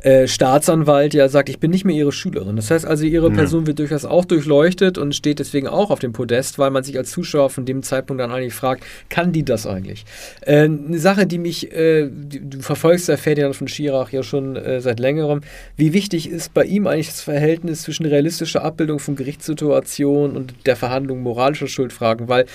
äh, 0.04 0.28
Staatsanwalt 0.28 1.14
ja 1.14 1.30
sagt, 1.30 1.48
ich 1.48 1.60
bin 1.60 1.72
nicht 1.72 1.86
mehr 1.86 1.96
ihre 1.96 2.12
Schülerin. 2.12 2.58
Das 2.58 2.70
heißt 2.70 2.86
also, 2.86 3.06
ihre 3.06 3.32
Person 3.32 3.68
wird 3.68 3.80
durchaus 3.80 4.04
auch 4.04 4.26
durchleuchtet 4.26 4.98
und 4.98 5.16
steht 5.16 5.40
deswegen 5.40 5.68
auch 5.68 5.92
auf 5.92 6.00
dem 6.00 6.12
Podest, 6.12 6.60
weil 6.60 6.72
man 6.72 6.84
sich 6.84 6.98
als 6.98 7.12
Zuschauer 7.12 7.50
von 7.50 7.66
dem 7.66 7.84
Zeitpunkt 7.84 8.20
dann 8.20 8.30
eigentlich 8.30 8.54
fragt, 8.54 8.84
kann 9.10 9.32
die 9.32 9.44
das 9.44 9.66
eigentlich? 9.66 10.04
Äh, 10.42 10.64
eine 10.64 11.00
Sache, 11.00 11.26
die 11.26 11.38
mich, 11.38 11.72
äh, 11.72 12.10
du 12.10 12.60
verfolgst 12.60 13.08
der 13.08 13.18
Ferdinand 13.18 13.56
von 13.56 13.70
Schirach 13.70 14.12
ja 14.12 14.24
schon 14.24 14.58
äh, 14.58 14.82
seit 14.82 15.00
längerem, 15.00 15.40
wie 15.78 15.94
wichtig 15.94 16.30
ist 16.30 16.54
bei 16.54 16.66
ihm 16.66 16.86
eigentlich 16.86 17.08
das 17.08 17.22
Verhältnis 17.22 17.84
zwischen 17.84 18.06
realistischer 18.06 18.62
Abbildung 18.64 19.00
von 19.00 19.16
Gerichtssituationen 19.16 20.36
und 20.36 20.54
der 20.66 20.76
Verhandlung 20.76 21.22
moralischer 21.22 21.68
Schuldfragen, 21.68 22.28
weil 22.28 22.46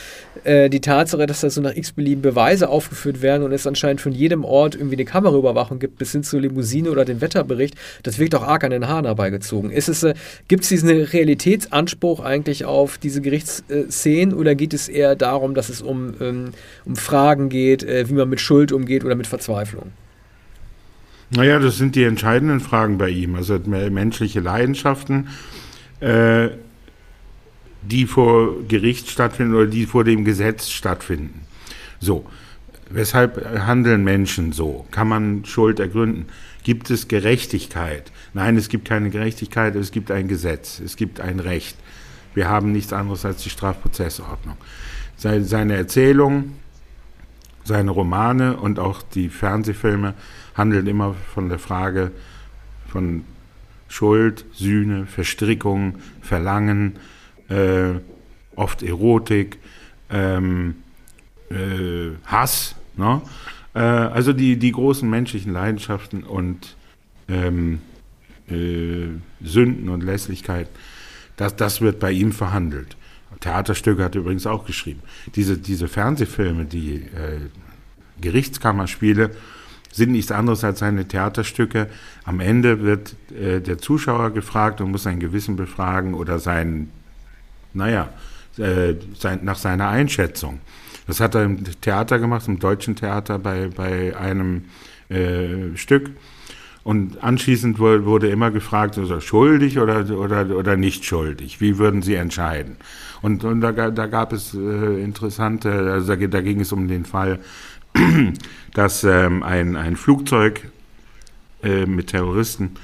äh, 0.44 0.67
die 0.70 0.80
Tatsache, 0.80 1.26
dass 1.26 1.40
da 1.40 1.50
so 1.50 1.60
nach 1.60 1.74
x-beliebigen 1.74 2.22
Beweise 2.22 2.68
aufgeführt 2.68 3.22
werden 3.22 3.42
und 3.42 3.52
es 3.52 3.66
anscheinend 3.66 4.00
von 4.00 4.12
jedem 4.12 4.44
Ort 4.44 4.74
irgendwie 4.74 4.96
eine 4.96 5.04
Kameraüberwachung 5.04 5.78
gibt, 5.78 5.98
bis 5.98 6.12
hin 6.12 6.22
zur 6.22 6.40
Limousine 6.40 6.90
oder 6.90 7.06
Wetter 7.06 7.20
Wetterbericht, 7.20 7.76
das 8.02 8.18
wirkt 8.18 8.34
auch 8.34 8.42
arg 8.42 8.64
an 8.64 8.70
den 8.70 8.88
Haaren 8.88 9.04
herbeigezogen. 9.04 9.70
Ist 9.70 9.88
es, 9.88 10.02
äh, 10.02 10.14
gibt 10.48 10.64
es 10.64 10.68
diesen 10.68 10.88
Realitätsanspruch 10.88 12.20
eigentlich 12.20 12.64
auf 12.64 12.98
diese 12.98 13.20
Gerichtsszenen 13.20 14.34
oder 14.34 14.54
geht 14.54 14.74
es 14.74 14.88
eher 14.88 15.16
darum, 15.16 15.54
dass 15.54 15.68
es 15.68 15.82
um, 15.82 16.14
ähm, 16.20 16.50
um 16.84 16.96
Fragen 16.96 17.48
geht, 17.48 17.82
äh, 17.82 18.08
wie 18.08 18.14
man 18.14 18.28
mit 18.28 18.40
Schuld 18.40 18.72
umgeht 18.72 19.04
oder 19.04 19.14
mit 19.14 19.26
Verzweiflung? 19.26 19.92
Naja, 21.30 21.58
das 21.58 21.76
sind 21.76 21.94
die 21.94 22.04
entscheidenden 22.04 22.60
Fragen 22.60 22.96
bei 22.96 23.10
ihm. 23.10 23.34
Also 23.34 23.58
menschliche 23.66 24.40
Leidenschaften, 24.40 25.28
äh, 26.00 26.48
die 27.82 28.06
vor 28.06 28.62
Gericht 28.66 29.10
stattfinden 29.10 29.54
oder 29.54 29.66
die 29.66 29.86
vor 29.86 30.04
dem 30.04 30.24
Gesetz 30.24 30.70
stattfinden. 30.70 31.42
So, 32.00 32.26
weshalb 32.90 33.44
handeln 33.66 34.04
Menschen 34.04 34.52
so? 34.52 34.86
Kann 34.90 35.08
man 35.08 35.44
Schuld 35.44 35.80
ergründen? 35.80 36.26
Gibt 36.64 36.90
es 36.90 37.08
Gerechtigkeit? 37.08 38.12
Nein, 38.34 38.56
es 38.56 38.68
gibt 38.68 38.86
keine 38.86 39.10
Gerechtigkeit, 39.10 39.74
es 39.76 39.90
gibt 39.90 40.10
ein 40.10 40.28
Gesetz, 40.28 40.80
es 40.80 40.96
gibt 40.96 41.20
ein 41.20 41.40
Recht. 41.40 41.76
Wir 42.34 42.48
haben 42.48 42.72
nichts 42.72 42.92
anderes 42.92 43.24
als 43.24 43.42
die 43.42 43.50
Strafprozessordnung. 43.50 44.56
Seine 45.16 45.74
Erzählung, 45.74 46.52
seine 47.64 47.90
Romane 47.90 48.56
und 48.56 48.78
auch 48.78 49.02
die 49.02 49.28
Fernsehfilme 49.28 50.14
handeln 50.54 50.86
immer 50.86 51.14
von 51.34 51.48
der 51.48 51.58
Frage 51.58 52.12
von 52.88 53.24
Schuld, 53.88 54.44
Sühne, 54.52 55.06
Verstrickung, 55.06 55.96
Verlangen, 56.20 56.96
äh, 57.48 58.00
oft 58.56 58.82
Erotik, 58.82 59.58
ähm, 60.10 60.76
äh, 61.50 62.10
Hass. 62.26 62.74
Ne? 62.96 63.22
Äh, 63.74 63.78
also 63.80 64.32
die, 64.32 64.56
die 64.58 64.72
großen 64.72 65.08
menschlichen 65.08 65.52
Leidenschaften 65.52 66.22
und 66.24 66.76
ähm, 67.28 67.80
äh, 68.48 69.08
Sünden 69.42 69.88
und 69.88 70.02
Lässlichkeit, 70.02 70.68
das, 71.36 71.56
das 71.56 71.80
wird 71.80 72.00
bei 72.00 72.10
ihm 72.10 72.32
verhandelt. 72.32 72.96
Theaterstücke 73.40 74.02
hat 74.02 74.14
er 74.14 74.22
übrigens 74.22 74.46
auch 74.46 74.64
geschrieben. 74.64 75.00
Diese, 75.34 75.58
diese 75.58 75.86
Fernsehfilme, 75.86 76.64
die 76.64 76.94
äh, 76.96 77.40
Gerichtskammerspiele, 78.20 79.30
sind 79.92 80.12
nichts 80.12 80.32
anderes 80.32 80.64
als 80.64 80.80
seine 80.80 81.06
Theaterstücke. 81.06 81.88
Am 82.24 82.40
Ende 82.40 82.82
wird 82.82 83.16
äh, 83.32 83.60
der 83.60 83.78
Zuschauer 83.78 84.30
gefragt 84.30 84.80
und 84.80 84.90
muss 84.90 85.04
sein 85.04 85.20
Gewissen 85.20 85.56
befragen 85.56 86.14
oder 86.14 86.38
sein, 86.38 86.90
naja, 87.72 88.10
äh, 88.58 88.94
sein, 89.18 89.40
nach 89.42 89.56
seiner 89.56 89.88
Einschätzung. 89.88 90.60
Das 91.06 91.20
hat 91.20 91.34
er 91.34 91.44
im 91.44 91.64
Theater 91.80 92.18
gemacht, 92.18 92.48
im 92.48 92.58
deutschen 92.58 92.96
Theater 92.96 93.38
bei, 93.38 93.68
bei 93.68 94.16
einem 94.16 94.64
äh, 95.08 95.76
Stück. 95.76 96.10
Und 96.84 97.22
anschließend 97.22 97.78
wurde 97.78 98.28
immer 98.28 98.50
gefragt, 98.50 98.96
also 98.96 99.20
schuldig 99.20 99.78
oder, 99.78 100.08
oder, 100.10 100.56
oder 100.56 100.76
nicht 100.76 101.04
schuldig. 101.04 101.60
Wie 101.60 101.78
würden 101.78 102.02
Sie 102.02 102.14
entscheiden? 102.14 102.76
Und, 103.20 103.44
und 103.44 103.60
da, 103.60 103.72
da 103.72 104.06
gab 104.06 104.32
es 104.32 104.54
äh, 104.54 105.02
interessante, 105.02 105.70
also 105.70 106.14
da, 106.14 106.26
da, 106.26 106.40
ging 106.40 106.60
es 106.60 106.72
um 106.72 106.88
den 106.88 107.04
Fall, 107.04 107.40
dass 108.74 109.04
ähm, 109.04 109.42
ein, 109.42 109.76
ein 109.76 109.96
Flugzeug 109.96 110.70
äh, 111.62 111.84
mit 111.84 112.08
Terroristen 112.08 112.76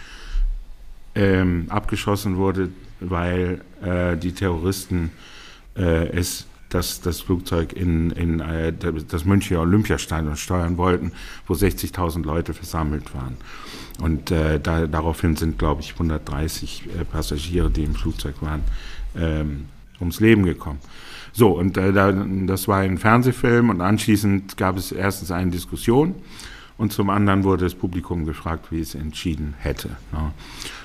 ähm, 1.14 1.67
abgeschossen 1.69 2.37
wurde, 2.37 2.71
weil 3.00 3.61
äh, 3.85 4.17
die 4.17 4.33
Terroristen 4.33 5.11
äh, 5.76 6.09
es 6.09 6.47
das, 6.75 7.00
das 7.00 7.21
Flugzeug 7.21 7.73
in, 7.73 8.11
in 8.11 8.41
äh, 8.41 8.73
das 9.09 9.25
Münchner 9.25 9.61
Olympiastadion 9.61 10.37
steuern 10.37 10.76
wollten, 10.76 11.12
wo 11.47 11.55
60.000 11.55 12.25
Leute 12.25 12.53
versammelt 12.53 13.14
waren. 13.14 13.37
Und 14.00 14.33
äh, 14.33 14.59
da, 14.59 14.87
daraufhin 14.87 15.37
sind, 15.37 15.59
glaube 15.59 15.83
ich, 15.83 15.93
130 15.93 16.87
äh, 16.87 17.05
Passagiere, 17.05 17.71
die 17.71 17.85
im 17.85 17.95
Flugzeug 17.95 18.35
waren, 18.41 18.62
ähm, 19.17 19.67
ums 20.00 20.19
Leben 20.19 20.45
gekommen. 20.45 20.81
So, 21.33 21.50
und 21.50 21.76
äh, 21.76 21.93
da, 21.93 22.12
das 22.12 22.67
war 22.67 22.79
ein 22.79 22.99
Fernsehfilm 22.99 23.71
und 23.71 23.81
anschließend 23.81 24.57
gab 24.57 24.76
es 24.76 24.91
erstens 24.91 25.31
eine 25.31 25.50
Diskussion 25.50 26.17
und 26.76 26.93
zum 26.93 27.11
anderen 27.11 27.45
wurde 27.45 27.64
das 27.64 27.75
Publikum 27.75 28.25
gefragt, 28.25 28.66
wie 28.71 28.81
es 28.81 28.95
entschieden 28.95 29.54
hätte. 29.59 29.90
Ne? 30.12 30.33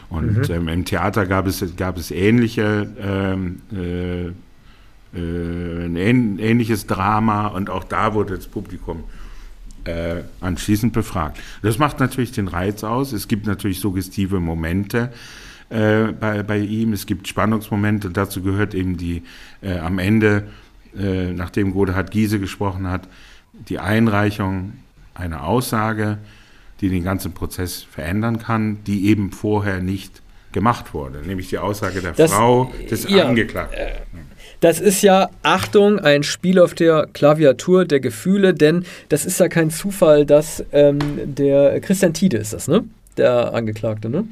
Und 0.10 0.38
mhm. 0.38 0.53
ähm, 0.53 0.67
im 0.67 0.86
Theater 0.86 1.25
gab 1.25 1.48
es, 1.48 1.63
gab 1.75 1.98
es 1.98 2.12
ähnliche 2.12 2.89
ähm, 3.00 3.62
äh, 3.72 4.31
äh, 5.17 5.86
ein 5.86 5.96
ähnliches 6.39 6.86
Drama 6.86 7.48
und 7.48 7.69
auch 7.69 7.84
da 7.84 8.13
wurde 8.13 8.36
das 8.36 8.48
Publikum 8.48 9.03
äh, 9.86 10.22
anschließend 10.41 10.93
befragt. 10.93 11.39
Das 11.62 11.79
macht 11.79 12.00
natürlich 12.00 12.31
den 12.31 12.48
Reiz 12.48 12.84
aus. 12.84 13.12
Es 13.12 13.27
gibt 13.27 13.48
natürlich 13.48 13.79
suggestive 13.79 14.39
Momente 14.39 15.12
äh, 15.69 16.12
bei, 16.12 16.43
bei 16.43 16.60
ihm. 16.60 16.93
Es 16.93 17.05
gibt 17.05 17.27
Spannungsmomente. 17.27 18.10
Dazu 18.10 18.41
gehört 18.41 18.75
eben 18.75 18.98
die 18.98 19.24
äh, 19.62 19.79
am 19.79 20.00
Ende, 20.00 20.48
äh, 20.98 21.34
nachdem 21.34 21.74
Godehard 21.74 22.12
Giese 22.12 22.39
gesprochen 22.39 22.88
hat, 22.88 23.08
die 23.53 23.79
Einreichung 23.79 24.74
einer 25.19 25.45
Aussage, 25.45 26.17
die 26.81 26.89
den 26.89 27.03
ganzen 27.03 27.33
Prozess 27.33 27.83
verändern 27.83 28.39
kann, 28.39 28.79
die 28.85 29.07
eben 29.07 29.31
vorher 29.31 29.81
nicht 29.81 30.21
gemacht 30.51 30.93
wurde, 30.93 31.19
nämlich 31.19 31.49
die 31.49 31.59
Aussage 31.59 32.01
der 32.01 32.13
das, 32.13 32.31
Frau 32.31 32.71
des 32.89 33.07
ja, 33.07 33.25
Angeklagten. 33.25 33.77
Äh, 33.77 33.91
das 34.61 34.79
ist 34.81 35.01
ja, 35.03 35.29
Achtung, 35.41 35.99
ein 35.99 36.23
Spiel 36.23 36.59
auf 36.59 36.73
der 36.73 37.07
Klaviatur 37.13 37.85
der 37.85 37.99
Gefühle, 37.99 38.53
denn 38.53 38.83
das 39.07 39.25
ist 39.25 39.39
ja 39.39 39.47
kein 39.47 39.69
Zufall, 39.69 40.25
dass 40.25 40.65
ähm, 40.73 40.99
der 41.23 41.79
Christian 41.79 42.13
Tiede 42.13 42.38
ist 42.38 42.53
das, 42.53 42.67
ne? 42.67 42.83
Der 43.17 43.53
Angeklagte, 43.53 44.09
ne? 44.09 44.25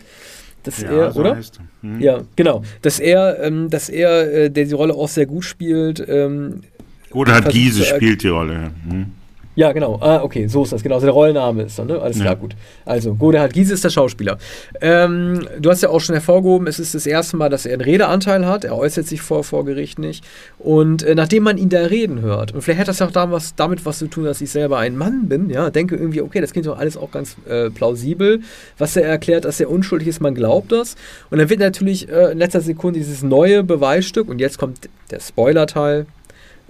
Dass 0.63 0.82
ja, 0.82 0.89
er, 0.89 1.12
so 1.13 1.22
oder? 1.22 1.38
Hm. 1.82 2.01
Ja, 2.01 2.22
genau. 2.36 2.62
Dass 2.82 3.00
er, 3.00 3.41
ähm, 3.41 3.70
dass 3.70 3.88
er, 3.88 4.34
äh, 4.34 4.50
der 4.50 4.65
die 4.65 4.74
Rolle 4.74 4.96
auch 4.96 5.08
sehr 5.08 5.25
gut 5.25 5.46
spielt. 5.46 6.03
Ähm, 6.08 6.63
oder 7.12 7.36
hat 7.36 7.50
Giese 7.50 7.86
spielt 7.86 8.24
die 8.24 8.27
Rolle. 8.27 8.72
Hm. 8.89 9.13
Ja, 9.58 9.72
genau. 9.72 9.98
Ah, 10.02 10.22
okay, 10.22 10.46
so 10.46 10.62
ist 10.62 10.72
das. 10.72 10.84
Genau, 10.84 10.96
also 10.96 11.08
der 11.08 11.16
Rollname 11.16 11.64
ist 11.64 11.80
dann, 11.80 11.88
ne? 11.88 12.00
Alles 12.00 12.18
klar, 12.18 12.34
ja. 12.34 12.40
gut. 12.40 12.56
Also, 12.86 13.16
Godehard 13.16 13.54
Giese 13.54 13.74
ist 13.74 13.84
der 13.84 13.90
Schauspieler. 13.90 14.38
Ähm, 14.82 15.48
du 15.60 15.72
hast 15.72 15.82
ja 15.82 15.90
auch 15.90 16.00
schon 16.00 16.14
hervorgehoben, 16.14 16.68
es 16.68 16.78
ist 16.78 16.94
das 16.94 17.08
erste 17.08 17.38
Mal, 17.38 17.50
dass 17.50 17.66
er 17.66 17.74
einen 17.74 17.82
Redeanteil 17.82 18.46
hat. 18.46 18.66
Er 18.66 18.78
äußert 18.78 19.08
sich 19.08 19.20
vor, 19.20 19.44
vor 19.44 19.66
Gericht 19.66 19.98
nicht. 19.98 20.24
Und 20.60 21.02
äh, 21.02 21.16
nachdem 21.16 21.42
man 21.42 21.58
ihn 21.58 21.70
da 21.70 21.80
reden 21.80 22.22
hört, 22.22 22.54
und 22.54 22.62
vielleicht 22.62 22.82
hat 22.82 22.88
das 22.88 23.00
ja 23.00 23.08
auch 23.08 23.12
damals, 23.12 23.56
damit 23.56 23.84
was 23.84 23.98
zu 23.98 24.06
tun, 24.06 24.26
dass 24.26 24.42
ich 24.42 24.52
selber 24.52 24.78
ein 24.78 24.96
Mann 24.96 25.28
bin, 25.28 25.50
ja, 25.50 25.72
denke 25.72 25.96
irgendwie, 25.96 26.22
okay, 26.22 26.40
das 26.40 26.52
klingt 26.52 26.68
doch 26.68 26.78
alles 26.78 26.96
auch 26.96 27.10
ganz 27.10 27.36
äh, 27.50 27.72
plausibel, 27.72 28.42
was 28.78 28.96
er 28.96 29.08
erklärt, 29.08 29.46
dass 29.46 29.60
er 29.60 29.72
unschuldig 29.72 30.08
ist, 30.08 30.22
man 30.22 30.36
glaubt 30.36 30.72
das. 30.72 30.94
Und 31.32 31.40
dann 31.40 31.50
wird 31.50 31.62
natürlich 31.62 32.10
äh, 32.10 32.32
in 32.32 32.38
letzter 32.38 32.62
Sekunde 32.62 33.00
dieses 33.00 33.24
neue 33.24 33.64
Beweisstück, 33.64 34.30
und 34.30 34.38
jetzt 34.38 34.60
kommt 34.60 34.88
der 35.10 35.20
Spoiler-Teil, 35.20 36.06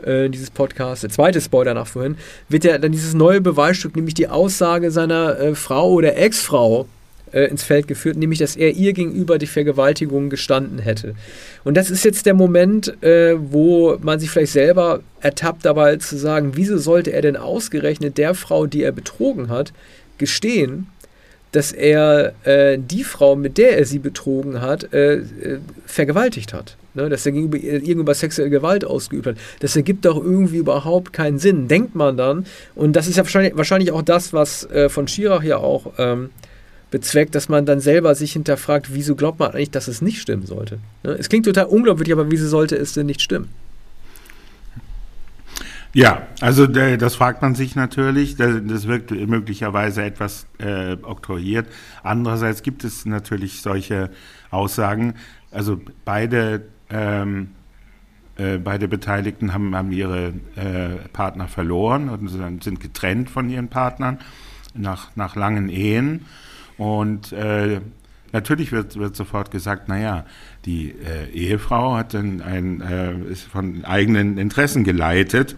äh, 0.04 0.30
dieses 0.30 0.52
Podcasts, 0.52 1.02
der 1.02 1.10
zweite 1.10 1.42
Spoiler 1.42 1.74
nach 1.74 1.88
vorhin, 1.88 2.18
wird 2.50 2.64
ja 2.64 2.78
dann 2.78 2.92
dieses 2.92 3.14
neue 3.14 3.42
Beweisstück, 3.42 3.96
nämlich 3.96 4.14
die 4.14 4.28
Aussage 4.28 4.92
seiner 4.92 5.40
äh, 5.40 5.56
Frau 5.56 5.92
oder 5.92 6.16
Ex-Frau, 6.18 6.88
äh, 7.32 7.50
ins 7.50 7.64
Feld 7.64 7.88
geführt, 7.88 8.18
nämlich 8.18 8.40
dass 8.40 8.56
er 8.56 8.72
ihr 8.72 8.94
gegenüber 8.94 9.38
die 9.38 9.48
Vergewaltigung 9.48 10.30
gestanden 10.30 10.80
hätte. 10.80 11.16
Und 11.64 11.76
das 11.76 11.90
ist 11.90 12.06
jetzt 12.06 12.26
der 12.26 12.34
Moment, 12.34 13.02
äh, 13.04 13.36
wo 13.38 13.98
man 14.02 14.20
sich 14.20 14.30
vielleicht 14.30 14.54
selber 14.54 15.02
ertappt 15.20 15.66
dabei 15.66 15.98
zu 15.98 16.18
sagen, 16.18 16.52
wieso 16.56 16.78
sollte 16.78 17.12
er 17.12 17.22
denn 17.22 17.36
ausgerechnet 17.36 18.18
der 18.18 18.34
Frau, 18.34 18.66
die 18.66 18.84
er 18.84 18.92
betrogen 18.92 19.50
hat, 19.50 19.74
gestehen, 20.18 20.88
dass 21.52 21.72
er 21.72 22.34
äh, 22.44 22.78
die 22.78 23.04
Frau, 23.04 23.36
mit 23.36 23.58
der 23.58 23.78
er 23.78 23.86
sie 23.86 24.00
betrogen 24.00 24.62
hat, 24.62 24.94
äh, 24.94 25.16
äh, 25.16 25.60
vergewaltigt 25.86 26.54
hat. 26.54 26.76
Ne? 26.94 27.10
Dass 27.10 27.26
er 27.26 27.32
gegenüber, 27.32 27.58
gegenüber 27.58 28.14
sexuelle 28.14 28.50
Gewalt 28.50 28.86
ausgeübt 28.86 29.28
hat. 29.28 29.38
Das 29.60 29.76
ergibt 29.76 30.06
doch 30.06 30.18
irgendwie 30.18 30.58
überhaupt 30.58 31.14
keinen 31.14 31.40
Sinn, 31.40 31.68
denkt 31.68 31.96
man 31.96 32.18
dann. 32.18 32.46
Und 32.76 32.96
das 32.96 33.08
ist 33.08 33.18
ja 33.18 33.24
wahrscheinlich, 33.24 33.56
wahrscheinlich 33.56 33.92
auch 33.92 34.02
das, 34.02 34.34
was 34.34 34.70
äh, 34.72 34.90
von 34.90 35.08
Schirach 35.08 35.44
ja 35.44 35.58
auch 35.58 35.94
ähm, 35.98 36.30
bezweckt, 36.92 37.36
dass 37.36 37.50
man 37.50 37.66
dann 37.66 37.80
selber 37.80 38.16
sich 38.16 38.34
hinterfragt, 38.34 38.94
wieso 38.94 39.16
glaubt 39.16 39.40
man 39.40 39.52
eigentlich, 39.52 39.72
dass 39.72 39.88
es 39.88 40.02
nicht 40.02 40.22
stimmen 40.22 40.46
sollte. 40.46 40.80
Ne? 41.04 41.14
Es 41.14 41.30
klingt 41.30 41.46
total 41.46 41.66
unglaubwürdig, 41.66 42.14
aber 42.14 42.30
wieso 42.32 42.48
sollte 42.48 42.76
es 42.76 42.94
denn 42.94 43.06
nicht 43.06 43.22
stimmen? 43.22 43.50
Ja, 45.98 46.28
also 46.42 46.68
das 46.68 47.16
fragt 47.16 47.42
man 47.42 47.56
sich 47.56 47.76
natürlich. 47.76 48.36
Das 48.36 48.88
wirkt 48.88 49.10
möglicherweise 49.10 50.04
etwas 50.04 50.46
äh, 50.60 50.96
oktroyiert. 51.02 51.70
Andererseits 52.04 52.62
gibt 52.62 52.84
es 52.84 53.08
natürlich 53.08 53.64
solche 53.64 54.12
Aussagen. 54.52 55.16
Also 55.50 55.82
beide, 56.06 56.66
ähm, 56.92 57.50
äh, 58.36 58.60
beide 58.60 58.88
Beteiligten 58.88 59.56
haben, 59.56 59.76
haben 59.76 59.92
ihre 59.92 60.34
äh, 60.56 61.10
Partner 61.14 61.48
verloren 61.48 62.10
und 62.10 62.62
sind 62.62 62.80
getrennt 62.80 63.32
von 63.32 63.50
ihren 63.50 63.70
Partnern 63.70 64.20
nach, 64.76 65.16
nach 65.16 65.36
langen 65.36 65.68
Ehen. 65.68 66.28
Und 66.78 67.32
äh, 67.32 67.82
natürlich 68.34 68.72
wird, 68.72 69.00
wird 69.00 69.16
sofort 69.16 69.50
gesagt, 69.50 69.88
naja, 69.88 70.26
die 70.64 70.92
äh, 70.92 71.32
Ehefrau 71.34 71.96
hat 71.96 72.14
ein, 72.14 72.44
ein, 72.44 72.82
äh, 72.82 73.18
ist 73.32 73.46
von 73.46 73.84
eigenen 73.84 74.38
Interessen 74.38 74.84
geleitet, 74.84 75.56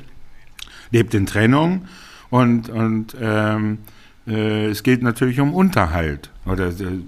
lebt 0.92 1.14
in 1.14 1.26
Trennung 1.26 1.88
und, 2.30 2.70
und 2.70 3.16
ähm, 3.20 3.80
äh, 4.28 4.68
es 4.68 4.84
geht 4.84 5.02
natürlich 5.02 5.40
um 5.40 5.54
Unterhalt. 5.54 6.30
Oder, 6.46 6.68
äh, 6.68 7.00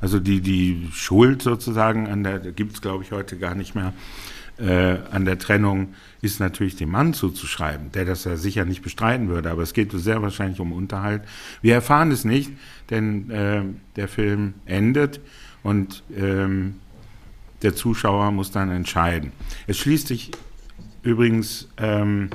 also 0.00 0.20
die, 0.20 0.40
die 0.40 0.88
Schuld 0.92 1.42
sozusagen, 1.42 2.08
an 2.08 2.24
der 2.24 2.38
gibt 2.38 2.74
es 2.74 2.82
glaube 2.82 3.04
ich 3.04 3.12
heute 3.12 3.38
gar 3.38 3.54
nicht 3.54 3.74
mehr, 3.74 3.92
äh, 4.58 4.98
an 5.12 5.24
der 5.24 5.38
Trennung 5.38 5.94
ist 6.20 6.40
natürlich 6.40 6.76
dem 6.76 6.90
Mann 6.90 7.14
zuzuschreiben, 7.14 7.92
der 7.92 8.04
das 8.04 8.24
ja 8.24 8.36
sicher 8.36 8.64
nicht 8.64 8.82
bestreiten 8.82 9.28
würde, 9.28 9.50
aber 9.50 9.62
es 9.62 9.72
geht 9.72 9.92
sehr 9.92 10.20
wahrscheinlich 10.20 10.58
um 10.60 10.72
Unterhalt. 10.72 11.22
Wir 11.62 11.74
erfahren 11.74 12.10
es 12.10 12.24
nicht, 12.24 12.50
denn 12.90 13.30
äh, 13.30 13.62
der 13.96 14.08
Film 14.08 14.54
endet 14.66 15.20
und 15.62 16.02
ähm, 16.16 16.76
der 17.62 17.74
Zuschauer 17.74 18.30
muss 18.32 18.50
dann 18.50 18.70
entscheiden. 18.70 19.32
Es 19.66 19.78
schließt 19.78 20.08
sich 20.08 20.32
übrigens 21.02 21.68
ähm, 21.76 22.30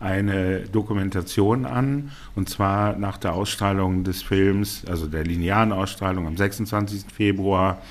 eine 0.00 0.60
Dokumentation 0.60 1.66
an, 1.66 2.10
und 2.34 2.48
zwar 2.48 2.96
nach 2.96 3.18
der 3.18 3.34
Ausstrahlung 3.34 4.02
des 4.02 4.22
Films, 4.22 4.82
also 4.86 5.06
der 5.06 5.24
linearen 5.24 5.72
Ausstrahlung 5.72 6.26
am 6.26 6.36
26. 6.36 7.04
Februar. 7.14 7.82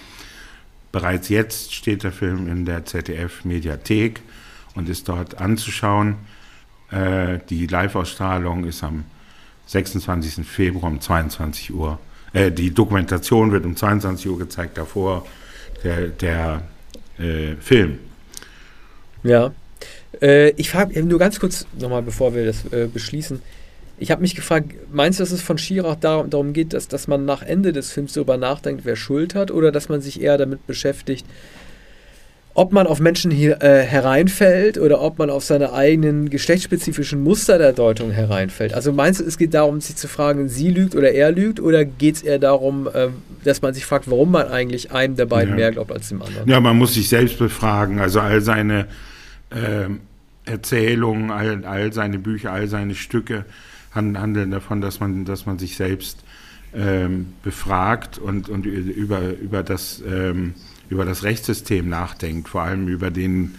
Bereits 0.92 1.30
jetzt 1.30 1.74
steht 1.74 2.04
der 2.04 2.12
Film 2.12 2.48
in 2.48 2.66
der 2.66 2.84
ZDF-Mediathek 2.84 4.22
und 4.74 4.90
ist 4.90 5.08
dort 5.08 5.40
anzuschauen. 5.40 6.16
Äh, 6.90 7.40
die 7.48 7.68
Live-Ausstrahlung 7.68 8.66
ist 8.66 8.84
am 8.84 9.06
26. 9.68 10.48
Februar 10.48 10.92
um 10.92 11.00
22 11.00 11.72
Uhr. 11.74 12.00
Äh, 12.34 12.52
die 12.52 12.74
Dokumentation 12.74 13.52
wird 13.52 13.66
um 13.66 13.76
22 13.76 14.32
Uhr 14.32 14.40
gezeigt, 14.40 14.80
davor 14.80 15.28
der, 15.84 16.08
der 16.08 16.64
äh, 17.20 17.56
Film. 17.58 18.00
Ja. 19.22 19.52
Äh, 20.22 20.52
ich 20.52 20.70
frage 20.70 21.02
nur 21.04 21.20
ganz 21.20 21.40
kurz 21.40 21.66
nochmal, 21.80 22.02
bevor 22.02 22.34
wir 22.34 22.46
das 22.46 22.66
äh, 22.72 22.88
beschließen. 22.92 23.42
Ich 24.02 24.12
habe 24.12 24.22
mich 24.22 24.36
gefragt, 24.36 24.74
meinst 24.92 25.20
du, 25.20 25.24
dass 25.24 25.32
es 25.32 25.42
von 25.42 25.58
Schirach 25.58 25.96
darum, 25.96 26.30
darum 26.30 26.54
geht, 26.54 26.74
dass, 26.74 26.88
dass 26.88 27.08
man 27.08 27.26
nach 27.26 27.42
Ende 27.42 27.74
des 27.74 27.92
Films 27.92 28.14
darüber 28.14 28.38
nachdenkt, 28.38 28.86
wer 28.86 28.96
Schuld 28.96 29.36
hat, 29.36 29.52
oder 29.52 29.72
dass 29.72 29.90
man 29.90 30.00
sich 30.00 30.22
eher 30.22 30.38
damit 30.38 30.66
beschäftigt, 30.68 31.26
ob 32.54 32.74
man 32.74 32.88
auf 32.88 33.00
Menschen 33.00 33.30
hier 33.30 33.62
äh, 33.62 33.84
hereinfällt 33.84 34.78
oder 34.78 35.02
ob 35.02 35.20
man 35.20 35.30
auf 35.30 35.44
seine 35.44 35.74
eigenen 35.74 36.30
geschlechtsspezifischen 36.30 37.22
Muster 37.24 37.58
der 37.58 37.74
Deutung 37.74 38.12
hereinfällt. 38.12 38.74
Also 38.74 38.92
meinst 38.92 39.20
du, 39.20 39.26
es 39.26 39.38
geht 39.38 39.54
darum, 39.54 39.80
sich 39.82 39.96
zu 39.96 40.08
fragen, 40.08 40.50
sie 40.50 40.70
lügt 40.70 40.96
oder 40.96 41.12
er 41.12 41.32
lügt, 41.32 41.60
oder 41.60 41.86
geht 41.86 42.16
es 42.16 42.22
eher 42.22 42.40
darum, 42.40 42.88
äh, 42.88 43.08
dass 43.44 43.62
man 43.62 43.74
sich 43.74 43.86
fragt, 43.86 44.10
warum 44.10 44.32
man 44.32 44.48
eigentlich 44.48 44.92
einem 44.92 45.16
der 45.16 45.26
beiden 45.26 45.52
ja. 45.52 45.56
mehr 45.56 45.72
glaubt 45.72 45.92
als 45.92 46.10
dem 46.10 46.22
anderen? 46.22 46.50
Ja, 46.50 46.60
man 46.60 46.78
muss 46.78 46.94
sich 46.96 47.08
selbst 47.08 47.38
befragen. 47.38 48.00
Also 48.00 48.20
all 48.20 48.42
seine 48.42 48.88
äh, 49.50 49.90
Erzählungen, 50.46 51.32
all, 51.32 51.66
all, 51.66 51.94
seine 51.94 52.20
Bücher, 52.20 52.52
all 52.52 52.68
seine 52.68 52.96
Stücke 52.96 53.46
handeln 53.94 54.52
davon, 54.52 54.82
dass 54.82 55.00
man, 55.00 55.26
dass 55.26 55.46
man 55.46 55.58
sich 55.60 55.76
selbst 55.76 56.24
ähm, 56.74 57.34
befragt 57.44 58.20
und, 58.20 58.50
und 58.50 58.66
über, 58.66 59.22
über 59.40 59.64
das 59.64 60.04
ähm, 60.08 60.54
über 60.90 61.06
das 61.06 61.24
Rechtssystem 61.24 61.88
nachdenkt, 61.88 62.50
vor 62.50 62.64
allem 62.64 62.88
über 62.88 63.12
den 63.12 63.56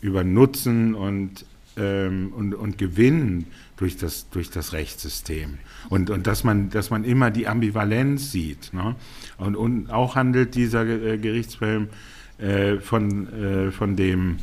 über 0.00 0.22
Nutzen 0.22 0.94
und, 0.94 1.46
ähm, 1.78 2.32
und, 2.36 2.54
und 2.54 2.76
Gewinn 2.76 3.46
durch 3.78 3.96
das, 3.96 4.28
durch 4.28 4.50
das 4.50 4.74
Rechtssystem. 4.74 5.58
Und, 5.88 6.10
und 6.10 6.26
dass, 6.26 6.44
man, 6.44 6.68
dass 6.68 6.90
man 6.90 7.04
immer 7.04 7.30
die 7.30 7.48
Ambivalenz 7.48 8.30
sieht. 8.30 8.74
Ne? 8.74 8.96
Und, 9.38 9.56
und 9.56 9.90
auch 9.90 10.14
handelt 10.14 10.56
dieser 10.56 10.84
äh, 10.84 11.16
Gerichtsfilm 11.16 11.88
äh, 12.36 12.76
von, 12.80 13.32
äh, 13.32 13.70
von 13.70 13.96
dem 13.96 14.36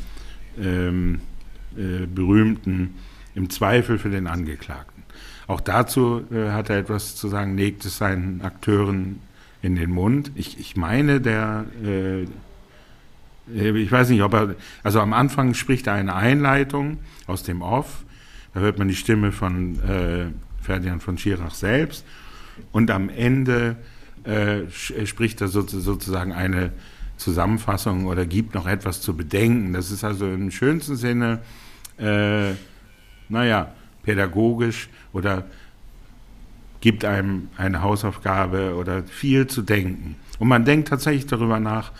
ähm, 0.60 1.20
äh, 1.76 2.06
berühmten 2.06 2.94
im 3.34 3.50
Zweifel 3.50 3.98
für 3.98 4.10
den 4.10 4.26
Angeklagten. 4.26 5.02
Auch 5.46 5.60
dazu 5.60 6.22
äh, 6.32 6.50
hat 6.50 6.70
er 6.70 6.78
etwas 6.78 7.16
zu 7.16 7.28
sagen, 7.28 7.56
legt 7.56 7.84
es 7.84 7.98
seinen 7.98 8.42
Akteuren 8.42 9.20
in 9.62 9.76
den 9.76 9.90
Mund. 9.90 10.32
Ich, 10.34 10.58
ich 10.58 10.76
meine, 10.76 11.20
der, 11.20 11.64
äh, 11.84 12.22
ich 13.52 13.90
weiß 13.90 14.10
nicht, 14.10 14.22
ob 14.22 14.34
er, 14.34 14.54
also 14.82 15.00
am 15.00 15.12
Anfang 15.12 15.54
spricht 15.54 15.86
er 15.86 15.94
eine 15.94 16.14
Einleitung 16.14 16.98
aus 17.26 17.42
dem 17.42 17.62
Off, 17.62 18.04
da 18.54 18.60
hört 18.60 18.78
man 18.78 18.88
die 18.88 18.96
Stimme 18.96 19.32
von 19.32 19.80
äh, 19.82 20.26
Ferdinand 20.60 21.02
von 21.02 21.18
Schirach 21.18 21.54
selbst 21.54 22.04
und 22.70 22.90
am 22.90 23.08
Ende 23.08 23.76
äh, 24.24 24.60
spricht 24.70 25.40
er 25.40 25.48
sozusagen 25.48 26.32
eine 26.32 26.72
Zusammenfassung 27.22 28.06
oder 28.06 28.26
gibt 28.26 28.54
noch 28.54 28.66
etwas 28.66 29.00
zu 29.00 29.16
bedenken. 29.16 29.72
Das 29.72 29.90
ist 29.90 30.04
also 30.04 30.26
im 30.26 30.50
schönsten 30.50 30.96
Sinne, 30.96 31.40
äh, 31.98 32.52
naja, 33.28 33.72
pädagogisch 34.02 34.88
oder 35.12 35.44
gibt 36.80 37.04
einem 37.04 37.48
eine 37.56 37.80
Hausaufgabe 37.80 38.74
oder 38.74 39.04
viel 39.04 39.46
zu 39.46 39.62
denken. 39.62 40.16
Und 40.38 40.48
man 40.48 40.64
denkt 40.64 40.88
tatsächlich 40.88 41.26
darüber 41.26 41.60
nach. 41.60 41.92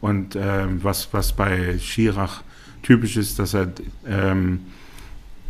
Und 0.00 0.36
ähm, 0.36 0.82
was, 0.82 1.12
was 1.12 1.32
bei 1.32 1.78
Schirach 1.78 2.42
typisch 2.82 3.16
ist, 3.16 3.38
dass 3.38 3.52
er, 3.52 3.72
ähm, 4.06 4.60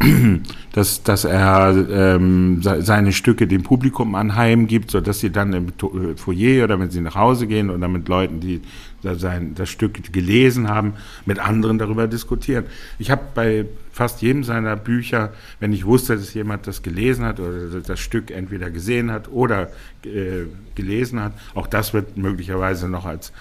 dass, 0.72 1.02
dass 1.02 1.24
er 1.24 1.86
ähm, 1.90 2.60
seine 2.62 3.12
Stücke 3.12 3.46
dem 3.46 3.62
Publikum 3.62 4.14
anheimgibt, 4.14 4.90
sodass 4.90 5.20
sie 5.20 5.30
dann 5.30 5.52
im 5.52 5.68
äh, 5.68 6.16
Foyer 6.16 6.64
oder 6.64 6.80
wenn 6.80 6.90
sie 6.90 7.00
nach 7.02 7.14
Hause 7.14 7.46
gehen 7.46 7.70
oder 7.70 7.86
mit 7.86 8.08
Leuten, 8.08 8.40
die 8.40 8.62
sein, 9.02 9.54
das 9.54 9.68
Stück 9.68 10.12
gelesen 10.12 10.68
haben, 10.68 10.94
mit 11.26 11.38
anderen 11.38 11.78
darüber 11.78 12.06
diskutieren. 12.06 12.64
Ich 12.98 13.10
habe 13.10 13.22
bei 13.34 13.66
fast 13.92 14.22
jedem 14.22 14.44
seiner 14.44 14.76
Bücher, 14.76 15.32
wenn 15.58 15.72
ich 15.72 15.84
wusste, 15.84 16.16
dass 16.16 16.34
jemand 16.34 16.66
das 16.66 16.82
gelesen 16.82 17.24
hat 17.24 17.40
oder 17.40 17.80
das 17.80 18.00
Stück 18.00 18.30
entweder 18.30 18.70
gesehen 18.70 19.10
hat 19.10 19.28
oder 19.28 19.70
äh, 20.04 20.46
gelesen 20.74 21.20
hat, 21.20 21.32
auch 21.54 21.66
das 21.66 21.92
wird 21.92 22.16
möglicherweise 22.16 22.88
noch 22.88 23.06
als 23.06 23.32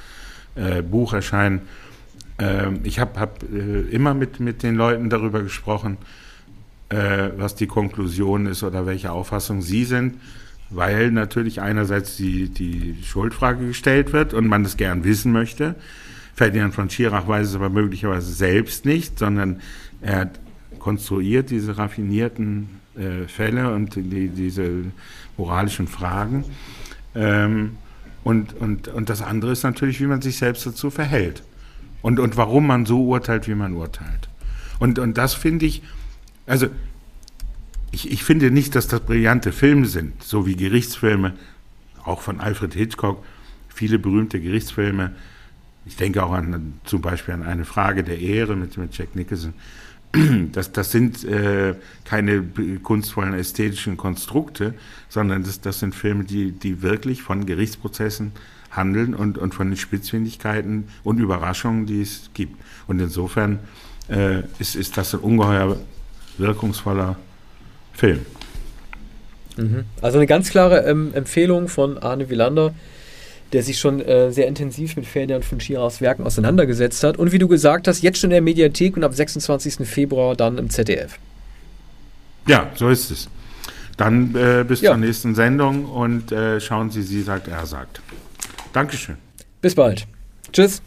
äh, 0.55 0.81
Buch 0.81 1.13
erscheinen. 1.13 1.61
Äh, 2.39 2.71
ich 2.83 2.99
habe 2.99 3.19
hab, 3.19 3.43
äh, 3.43 3.81
immer 3.91 4.13
mit, 4.13 4.39
mit 4.39 4.63
den 4.63 4.75
Leuten 4.75 5.09
darüber 5.09 5.41
gesprochen, 5.41 5.97
äh, 6.89 7.29
was 7.37 7.55
die 7.55 7.67
Konklusion 7.67 8.47
ist 8.47 8.63
oder 8.63 8.85
welche 8.85 9.11
Auffassung 9.11 9.61
sie 9.61 9.85
sind 9.85 10.15
weil 10.69 11.11
natürlich 11.11 11.61
einerseits 11.61 12.17
die, 12.17 12.49
die 12.49 12.97
Schuldfrage 13.03 13.67
gestellt 13.67 14.13
wird 14.13 14.33
und 14.33 14.47
man 14.47 14.63
es 14.65 14.77
gern 14.77 15.03
wissen 15.03 15.31
möchte. 15.31 15.75
Ferdinand 16.35 16.73
von 16.73 16.89
Schirach 16.89 17.27
weiß 17.27 17.49
es 17.49 17.55
aber 17.55 17.69
möglicherweise 17.69 18.31
selbst 18.31 18.85
nicht, 18.85 19.19
sondern 19.19 19.61
er 20.01 20.31
konstruiert 20.79 21.49
diese 21.49 21.77
raffinierten 21.77 22.69
äh, 22.95 23.27
Fälle 23.27 23.73
und 23.73 23.95
die, 23.95 24.29
diese 24.29 24.71
moralischen 25.37 25.87
Fragen. 25.87 26.45
Ähm, 27.15 27.77
und, 28.23 28.53
und, 28.53 28.87
und 28.89 29.09
das 29.09 29.21
andere 29.21 29.51
ist 29.51 29.63
natürlich, 29.63 29.99
wie 29.99 30.05
man 30.05 30.21
sich 30.21 30.37
selbst 30.37 30.65
dazu 30.65 30.89
verhält. 30.89 31.43
Und, 32.01 32.19
und 32.19 32.37
warum 32.37 32.67
man 32.67 32.85
so 32.85 33.05
urteilt, 33.05 33.47
wie 33.47 33.55
man 33.55 33.73
urteilt. 33.73 34.29
Und, 34.79 34.99
und 34.99 35.17
das 35.17 35.33
finde 35.33 35.65
ich, 35.65 35.81
also 36.45 36.67
ich, 37.91 38.11
ich 38.11 38.23
finde 38.23 38.51
nicht, 38.51 38.75
dass 38.75 38.87
das 38.87 39.01
brillante 39.01 39.51
Filme 39.51 39.85
sind, 39.85 40.23
so 40.23 40.45
wie 40.45 40.55
Gerichtsfilme, 40.55 41.33
auch 42.03 42.21
von 42.21 42.39
Alfred 42.39 42.73
Hitchcock, 42.73 43.23
viele 43.67 43.99
berühmte 43.99 44.39
Gerichtsfilme. 44.39 45.15
Ich 45.85 45.95
denke 45.95 46.23
auch 46.23 46.31
an 46.31 46.73
zum 46.83 47.01
Beispiel 47.01 47.33
an 47.33 47.43
eine 47.43 47.65
Frage 47.65 48.03
der 48.03 48.19
Ehre 48.19 48.55
mit, 48.55 48.77
mit 48.77 48.97
Jack 48.97 49.15
Nicholson. 49.15 49.53
Das, 50.53 50.71
das 50.71 50.91
sind 50.91 51.23
äh, 51.23 51.75
keine 52.03 52.43
kunstvollen 52.81 53.35
ästhetischen 53.35 53.95
Konstrukte, 53.95 54.73
sondern 55.07 55.43
das, 55.43 55.61
das 55.61 55.79
sind 55.79 55.93
Filme, 55.93 56.23
die, 56.23 56.51
die 56.51 56.81
wirklich 56.81 57.21
von 57.21 57.45
Gerichtsprozessen 57.45 58.31
handeln 58.71 59.13
und, 59.13 59.37
und 59.37 59.53
von 59.53 59.67
den 59.67 59.77
Spitzfindigkeiten 59.77 60.87
und 61.03 61.19
Überraschungen, 61.19 61.85
die 61.85 62.01
es 62.01 62.31
gibt. 62.33 62.59
Und 62.87 62.99
insofern 62.99 63.59
äh, 64.07 64.41
ist, 64.57 64.75
ist 64.75 64.97
das 64.97 65.13
ein 65.13 65.19
ungeheuer 65.19 65.77
wirkungsvoller 66.39 67.15
Film. 67.99 68.25
Mhm. 69.57 69.83
Also 70.01 70.17
eine 70.17 70.27
ganz 70.27 70.49
klare 70.49 70.85
ähm, 70.85 71.11
Empfehlung 71.13 71.67
von 71.67 71.97
Arne 71.97 72.29
Wielander, 72.29 72.73
der 73.51 73.61
sich 73.61 73.79
schon 73.79 73.99
äh, 73.99 74.31
sehr 74.31 74.47
intensiv 74.47 74.95
mit 74.95 75.05
Ferdinand 75.05 75.43
von 75.43 75.59
Schirachs 75.59 75.99
Werken 75.99 76.23
auseinandergesetzt 76.23 77.03
hat. 77.03 77.17
Und 77.17 77.31
wie 77.31 77.39
du 77.39 77.47
gesagt 77.47 77.87
hast, 77.87 78.01
jetzt 78.01 78.19
schon 78.19 78.29
in 78.29 78.35
der 78.35 78.41
Mediathek 78.41 78.95
und 78.95 79.03
ab 79.03 79.13
26. 79.13 79.87
Februar 79.87 80.35
dann 80.35 80.57
im 80.57 80.69
ZDF. 80.69 81.19
Ja, 82.47 82.71
so 82.75 82.89
ist 82.89 83.11
es. 83.11 83.29
Dann 83.97 84.33
äh, 84.33 84.63
bis 84.65 84.81
ja. 84.81 84.91
zur 84.91 84.97
nächsten 84.97 85.35
Sendung 85.35 85.85
und 85.85 86.31
äh, 86.31 86.61
schauen 86.61 86.89
Sie, 86.89 87.01
sie 87.01 87.21
sagt, 87.21 87.49
er 87.49 87.65
sagt. 87.65 88.01
Dankeschön. 88.71 89.17
Bis 89.61 89.75
bald. 89.75 90.07
Tschüss. 90.53 90.81